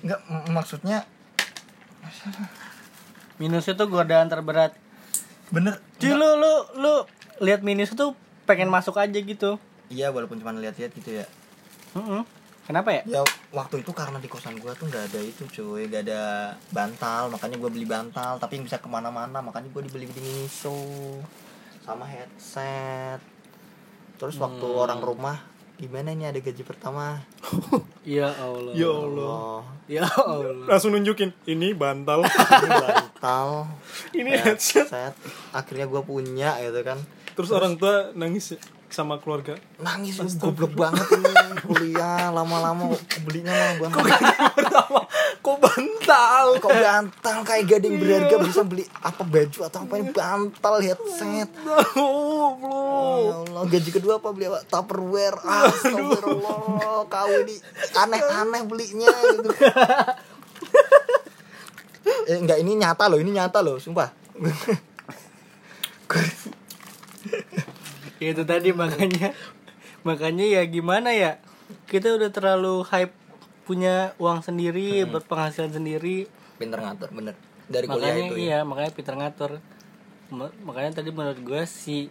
enggak 0.00 0.20
maksudnya 0.48 1.08
Miniso 3.38 3.72
tuh 3.72 3.86
godaan 3.86 4.26
terberat. 4.26 4.74
bener 5.48 5.80
Cuy 5.96 6.12
lu 6.12 6.28
lu 6.36 6.52
lu 6.76 6.94
lihat 7.40 7.62
Miniso 7.62 7.94
tuh 7.94 8.12
pengen 8.44 8.68
masuk 8.68 8.96
aja 8.96 9.14
gitu. 9.14 9.56
iya 9.88 10.08
walaupun 10.08 10.36
cuma 10.36 10.52
lihat-lihat 10.52 10.92
gitu 10.92 11.10
ya 11.14 11.26
Mm-mm. 11.94 12.20
Kenapa 12.62 12.92
ya? 12.92 13.00
ya 13.08 13.24
waktu 13.50 13.80
itu 13.80 13.88
karena 13.90 14.20
di 14.20 14.28
kosan 14.28 14.60
gua 14.60 14.76
tuh 14.76 14.84
nggak 14.84 15.08
ada 15.08 15.20
itu 15.22 15.48
cuy 15.48 15.88
nggak 15.88 16.04
ada 16.04 16.20
bantal 16.68 17.32
makanya 17.32 17.56
gua 17.56 17.70
beli 17.70 17.84
bantal 17.84 18.36
tapi 18.36 18.60
yang 18.60 18.68
bisa 18.68 18.76
ke 18.76 18.84
mana-mana 18.86 19.40
makanya 19.40 19.72
gua 19.72 19.80
dibeli 19.80 20.04
di 20.04 20.20
Miniso 20.20 20.76
sama 21.80 22.04
headset 22.04 23.16
terus 24.18 24.36
waktu 24.36 24.60
Hmm. 24.60 24.76
orang 24.76 25.00
rumah 25.00 25.38
gimana 25.78 26.10
ini 26.10 26.26
ada 26.26 26.36
gaji 26.36 26.62
pertama 26.62 27.22
Ya 28.08 28.32
Allah. 28.32 28.72
ya 28.72 28.88
Allah. 28.88 29.60
Ya 29.84 30.04
Allah. 30.08 30.64
Langsung 30.64 30.90
nunjukin 30.90 31.28
ini 31.44 31.70
bantal. 31.70 32.24
ini 32.64 32.68
bantal 32.72 33.48
ini 34.10 34.30
headset. 34.32 34.88
headset 34.88 35.12
akhirnya 35.52 35.84
gua 35.84 36.00
punya 36.00 36.56
gitu 36.58 36.80
kan 36.82 36.96
Terus 37.36 37.52
orang 37.52 37.76
tua 37.76 38.10
nangis 38.12 38.56
ya. 38.56 38.58
Sama 38.88 39.20
keluarga? 39.20 39.56
Nangis 39.80 40.16
goblok 40.40 40.74
banget 40.74 41.06
ini. 41.16 41.32
Kuliah 41.68 42.32
lama-lama 42.32 42.96
belinya 43.24 43.52
mah 43.52 43.88
banget. 43.88 44.04
Pertama? 44.58 45.00
Kok 45.44 45.56
bantal? 45.60 46.46
Kok 46.58 46.72
bantal? 46.72 47.36
Kayak 47.44 47.64
gading 47.68 48.00
berharga 48.00 48.36
bisa 48.40 48.62
beli 48.64 48.84
apa 49.04 49.22
baju 49.22 49.58
atau 49.68 49.80
apa 49.84 49.94
ini? 50.00 50.10
Bantal 50.12 50.74
headset. 50.80 51.48
Oh 52.00 52.56
Ya 53.18 53.34
Allah, 53.44 53.62
gaji 53.68 53.90
kedua 53.92 54.22
apa 54.22 54.28
beli 54.32 54.48
apa? 54.48 54.64
Tupperware. 54.66 55.38
Astagfirullah, 55.42 57.04
kau 57.06 57.32
ini 57.44 57.56
aneh-aneh 57.96 58.62
belinya 58.64 59.12
gitu. 59.36 59.50
eh 62.28 62.36
enggak 62.40 62.60
ini 62.60 62.76
nyata 62.76 63.08
loh, 63.08 63.20
ini 63.20 63.36
nyata 63.36 63.60
loh, 63.60 63.76
sumpah. 63.76 64.08
Ya, 68.18 68.28
itu 68.32 68.42
tadi 68.42 68.70
makanya. 68.72 69.30
Makanya 70.02 70.46
ya 70.46 70.62
gimana 70.64 71.10
ya? 71.10 71.38
Kita 71.86 72.14
udah 72.14 72.30
terlalu 72.30 72.82
hype 72.84 73.12
punya 73.62 74.16
uang 74.16 74.40
sendiri 74.40 75.04
berpenghasilan 75.04 75.70
sendiri. 75.70 76.24
Pinter 76.56 76.80
ngatur, 76.80 77.12
bener. 77.12 77.34
Dari 77.68 77.84
kuliah 77.84 78.00
makanya 78.16 78.24
itu 78.24 78.34
ya. 78.34 78.42
iya 78.42 78.58
makanya 78.64 78.90
Peter 78.90 79.14
ngatur. 79.14 79.50
Ma- 80.28 80.56
makanya 80.62 80.98
tadi 80.98 81.10
menurut 81.10 81.38
gue 81.38 81.62
si 81.64 82.08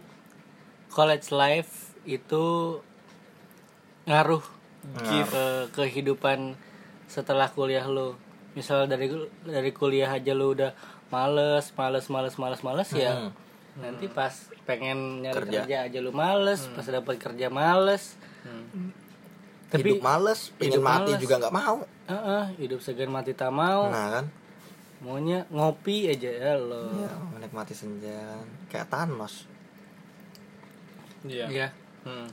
college 0.88 1.28
life 1.30 1.92
itu 2.04 2.78
ngaruh 4.06 4.40
ke 5.04 5.44
kehidupan 5.74 6.56
setelah 7.04 7.48
kuliah 7.48 7.84
lo 7.84 8.16
misal 8.54 8.88
dari 8.88 9.10
dari 9.44 9.70
kuliah 9.70 10.08
aja 10.08 10.32
lo 10.32 10.50
udah 10.50 10.72
males 11.08 11.72
males 11.74 12.06
males 12.08 12.34
males 12.36 12.60
males 12.62 12.88
ya 12.90 13.12
Hmm. 13.12 13.30
nanti 13.78 14.08
pas 14.08 14.32
pengen 14.68 15.24
nyari 15.24 15.32
Kerja. 15.34 15.58
kerja, 15.64 15.76
aja 15.88 15.98
lu 15.98 16.12
males 16.12 16.60
pas 16.68 16.84
dapat 16.84 17.16
kerja 17.16 17.48
males 17.48 18.20
Hidup 19.70 20.00
males, 20.00 20.48
pengen 20.54 20.64
hidup 20.70 20.82
mati 20.82 21.10
males. 21.10 21.20
juga 21.20 21.34
nggak 21.38 21.52
mau. 21.54 21.76
Heeh, 22.06 22.44
hidup 22.58 22.80
segan 22.80 23.08
mati 23.08 23.32
tak 23.32 23.48
mau 23.50 23.84
Nah 23.86 24.06
kan, 24.10 24.24
maunya 24.98 25.44
ngopi 25.46 26.08
aja 26.08 26.24
ya 26.26 26.52
lo 26.54 26.88
ya, 26.94 27.12
menikmati 27.30 27.72
senja, 27.72 28.40
kayak 28.66 28.88
Thanos. 28.88 29.44
iya 31.22 31.46
Iya. 31.48 31.68
Hmm. 32.02 32.28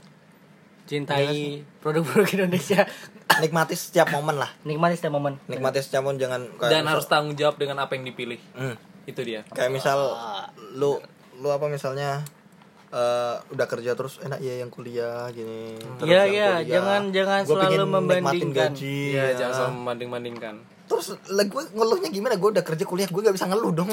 cintai 0.84 1.60
produk-produk 1.78 2.24
Indonesia 2.36 2.86
Nikmati 3.36 3.74
setiap 3.74 4.08
momen 4.10 4.36
lah. 4.36 4.48
nikmati 4.62 4.94
setiap 4.94 5.12
momen 5.12 5.36
Nikmati 5.44 5.78
setiap 5.78 6.00
momen 6.00 6.16
jangan 6.16 6.40
kayak 6.56 6.70
dan 6.70 6.80
misal- 6.80 6.92
harus 6.94 7.06
tanggung 7.06 7.34
jawab 7.34 7.56
dengan 7.56 7.76
apa 7.78 7.92
yang 7.92 8.06
dipilih 8.06 8.40
Hmm. 8.54 8.78
itu 9.04 9.20
dia 9.20 9.44
kayak 9.48 9.68
misal 9.68 10.14
lu 10.72 10.96
lu 11.36 11.48
apa 11.48 11.66
misalnya 11.66 12.24
eh, 12.88 13.34
udah 13.46 13.66
kerja 13.66 13.92
terus 13.92 14.16
enak 14.18 14.38
ya 14.38 14.58
yang 14.58 14.68
kuliah 14.68 15.28
gini 15.30 15.74
terus 15.96 16.06
Iya, 16.06 16.22
iya, 16.24 16.48
kuliah, 16.54 16.54
jangan- 16.62 17.10
jangan 17.10 17.40
gua 17.42 17.54
selalu 17.60 17.86
membandingkan. 17.88 18.70
gaji 18.72 18.98
Iya, 19.10 19.22
ya. 19.24 19.36
jangan 19.36 19.52
selalu 19.54 19.72
membanding-bandingkan. 19.76 20.54
terus 20.86 21.06
lah 21.26 21.44
gue 21.44 21.62
ngeluhnya 21.68 22.08
gimana 22.08 22.34
gue 22.34 22.48
udah 22.48 22.62
kerja 22.62 22.84
kuliah 22.84 23.06
gue 23.06 23.18
gak 23.20 23.34
bisa 23.34 23.46
ngeluh 23.46 23.72
dong 23.72 23.90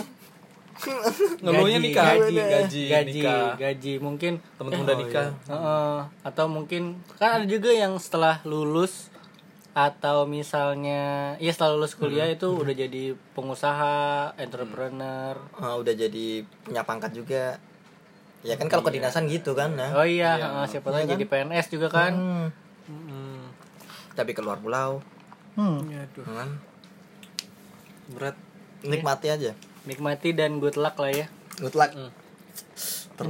Ngeluhnya 1.43 1.79
Gaji, 1.79 1.85
nikah, 1.85 2.05
gaji, 2.05 2.35
gaji, 2.35 2.83
gaji 2.87 3.11
nikah. 3.15 3.49
gaji 3.55 3.93
mungkin 3.99 4.31
Temen-temen 4.57 4.83
udah 4.83 4.97
nikah. 4.97 5.27
Heeh. 5.47 5.97
atau 6.23 6.45
mungkin 6.47 6.83
kan 7.15 7.29
ada 7.35 7.45
juga 7.45 7.69
yang 7.71 7.95
setelah 7.95 8.41
lulus 8.43 9.12
atau 9.73 10.29
misalnya 10.29 11.33
ya 11.41 11.49
setelah 11.49 11.81
lulus 11.81 11.97
kuliah 11.97 12.29
itu 12.29 12.45
udah 12.45 12.77
jadi 12.77 13.17
pengusaha 13.33 13.93
entrepreneur. 14.37 15.33
Ah, 15.57 15.73
udah 15.81 15.93
jadi 15.97 16.45
punya 16.61 16.85
pangkat 16.85 17.17
juga. 17.17 17.57
Ya 18.45 18.53
kan 18.53 18.69
kalau 18.69 18.85
kedinasan 18.85 19.25
gitu 19.25 19.57
kan 19.57 19.73
nah. 19.73 19.97
oh 19.97 20.05
iya 20.05 20.37
heeh, 20.37 20.65
siapa 20.69 20.93
tahu 20.93 21.09
jadi 21.09 21.25
PNS 21.25 21.73
juga 21.73 21.89
kan. 21.89 22.13
Hmm, 22.13 22.47
Hmm. 22.83 23.49
tapi 24.13 24.35
keluar 24.35 24.59
pulau. 24.59 25.01
Hmm. 25.57 25.89
Aduh, 25.89 26.25
kan? 26.27 26.49
Berat. 28.13 28.35
nikmati 28.83 29.31
aja. 29.31 29.55
Nikmati 29.87 30.35
dan 30.35 30.59
good 30.59 30.75
luck 30.75 30.99
lah 30.99 31.09
ya. 31.09 31.25
Good 31.57 31.73
luck. 31.73 31.95
Hmm. 31.95 32.11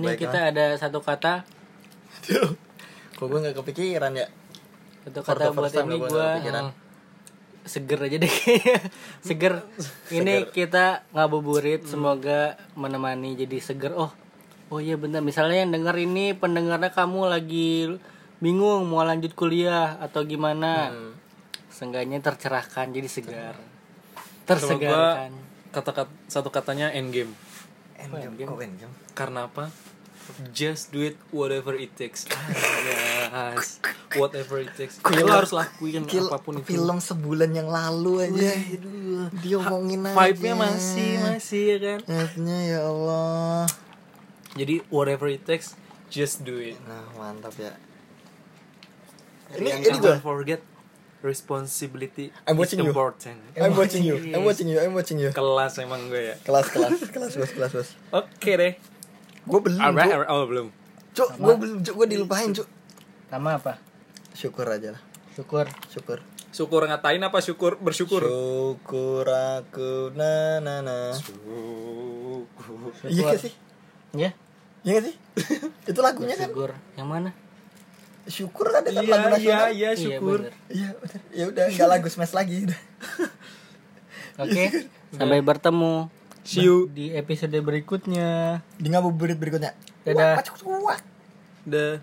ini 0.01 0.17
kita 0.17 0.49
ada 0.49 0.73
satu 0.75 0.99
kata. 1.05 1.45
Kok 3.13 3.25
gue 3.29 3.39
gak 3.45 3.57
kepikiran 3.61 4.17
ya 4.17 4.25
the 5.07 5.19
kata 5.23 5.51
buat 5.51 5.73
ini 5.73 5.97
gue 5.99 6.27
seger 7.63 7.95
aja 7.95 8.17
deh 8.19 8.27
kayaknya. 8.27 8.77
seger 9.27 9.53
ini 10.11 10.47
kita 10.51 11.07
ngabuburit 11.15 11.87
semoga 11.87 12.59
menemani 12.75 13.39
jadi 13.39 13.57
seger 13.63 13.95
oh 13.95 14.11
oh 14.67 14.79
iya 14.83 14.99
bener 14.99 15.23
misalnya 15.23 15.63
yang 15.63 15.71
denger 15.71 15.95
ini 15.95 16.35
pendengarnya 16.35 16.91
kamu 16.91 17.31
lagi 17.31 17.95
bingung 18.43 18.83
mau 18.91 19.07
lanjut 19.07 19.31
kuliah 19.31 19.95
atau 20.03 20.27
gimana 20.27 20.91
Hmm. 20.91 21.11
seenggaknya 21.71 22.19
tercerahkan 22.19 22.91
jadi 22.91 23.07
segar 23.07 23.55
tersegarkan 24.43 25.31
kata-kata 25.73 26.11
satu 26.29 26.53
katanya 26.53 26.93
endgame. 26.93 27.33
Endgame, 27.97 28.45
kok 28.45 28.61
endgame? 28.61 28.93
Karena 29.17 29.49
apa? 29.49 29.73
Just 30.49 30.89
do 30.89 31.03
it 31.03 31.19
whatever 31.29 31.73
it 31.73 31.93
takes. 31.93 32.23
Yes. 32.25 33.79
Whatever 34.13 34.59
it 34.59 34.71
takes. 34.73 34.97
Lo 35.01 35.27
harus 35.27 35.51
lakuin 35.51 36.05
Kil- 36.05 36.27
apa 36.27 36.37
pun 36.37 36.57
itu. 36.57 36.69
film 36.69 36.97
sebulan 36.97 37.51
yang 37.51 37.67
lalu 37.67 38.23
aja 38.23 38.53
dia 39.35 39.57
ngomongin 39.57 40.05
aja 40.05 40.15
Vibe-nya 40.15 40.53
masih 40.55 41.11
masih 41.19 41.63
ya 41.65 41.77
kan. 41.81 41.99
Vibe-nya 42.05 42.57
ya 42.63 42.79
Allah 42.85 43.65
Jadi 44.53 44.85
whatever 44.87 45.25
it 45.27 45.43
takes, 45.43 45.73
just 46.07 46.41
do 46.41 46.55
it. 46.55 46.77
nah 46.85 47.01
mantap 47.15 47.57
ya 47.57 47.73
Ini, 49.53 49.69
ini 49.69 49.69
ini 49.83 49.97
gue 49.97 50.07
don't 50.07 50.21
forget 50.21 50.61
responsibility 51.21 52.29
I'm 52.45 52.53
is 52.53 52.59
watching 52.61 52.79
you. 52.79 52.89
important. 52.89 53.37
I'm 53.55 53.73
watching 53.73 54.03
you 54.03 54.15
I'm 54.29 54.43
watching 54.43 54.67
you 54.67 54.77
I'm 54.77 54.93
watching 54.93 55.17
you 55.17 55.29
Kelas 55.31 55.77
emang 55.77 56.05
gue 56.07 56.31
ya. 56.31 56.35
kelas 56.41 56.69
kelas 56.69 56.99
kelas 57.09 57.31
bos 57.33 57.51
kelas 57.51 57.71
bos 57.71 57.89
Oke 58.13 58.51
deh. 58.53 58.73
Gue 59.43 59.59
belum 59.61 59.79
Alright, 59.79 60.09
alright. 60.09 60.29
oh 60.29 60.43
belum. 60.45 60.67
cuk 61.11 61.29
gue 61.35 61.53
belum 61.55 61.77
cuk. 61.81 61.93
Gue 61.93 62.07
dilupain 62.07 62.49
cuk. 62.49 62.67
Sama 63.27 63.55
apa? 63.55 63.77
Syukur 64.31 64.65
aja 64.65 64.93
lah. 64.93 65.01
Syukur. 65.31 65.65
Syukur. 65.87 66.19
Syukur 66.49 66.81
ngatain 66.83 67.19
apa 67.19 67.37
syukur 67.39 67.75
bersyukur? 67.75 68.21
syukur 68.21 69.25
aku 69.25 70.13
na 70.13 70.57
na 70.57 70.79
na. 70.79 70.97
Iya 73.03 73.21
gak 73.27 73.41
sih? 73.41 73.53
Ya 74.13 74.29
iya 74.83 74.91
gak 74.95 75.03
sih? 75.05 75.15
Itu 75.89 75.99
lagunya 75.99 76.35
kan? 76.35 76.49
Syukur 76.49 76.71
yang 76.93 77.09
mana? 77.09 77.29
Syukur 78.23 78.69
ada 78.69 78.85
kan 78.85 78.93
Iya, 78.93 79.01
lagu 79.03 79.17
iya, 79.17 79.29
nasional. 79.29 79.69
iya, 79.73 79.89
syukur. 79.93 80.39
bener. 80.45 80.53
iya 80.71 80.89
udah 80.95 81.19
ya 81.29 81.43
udah 81.49 81.63
nggak 81.67 81.89
lagu 81.89 82.07
smash 82.07 82.31
lagi 82.31 82.63
udah. 82.63 82.79
Oke 84.39 84.63
sampai 85.17 85.39
bertemu 85.41 86.09
See 86.43 86.63
you. 86.67 86.91
di 86.91 87.11
episode 87.15 87.55
berikutnya 87.59 88.59
di 88.75 88.87
ngabuburit 88.91 89.39
berikutnya 89.39 89.75
Dadah. 90.03 90.43
Wah. 90.83 90.99
The 91.63 91.99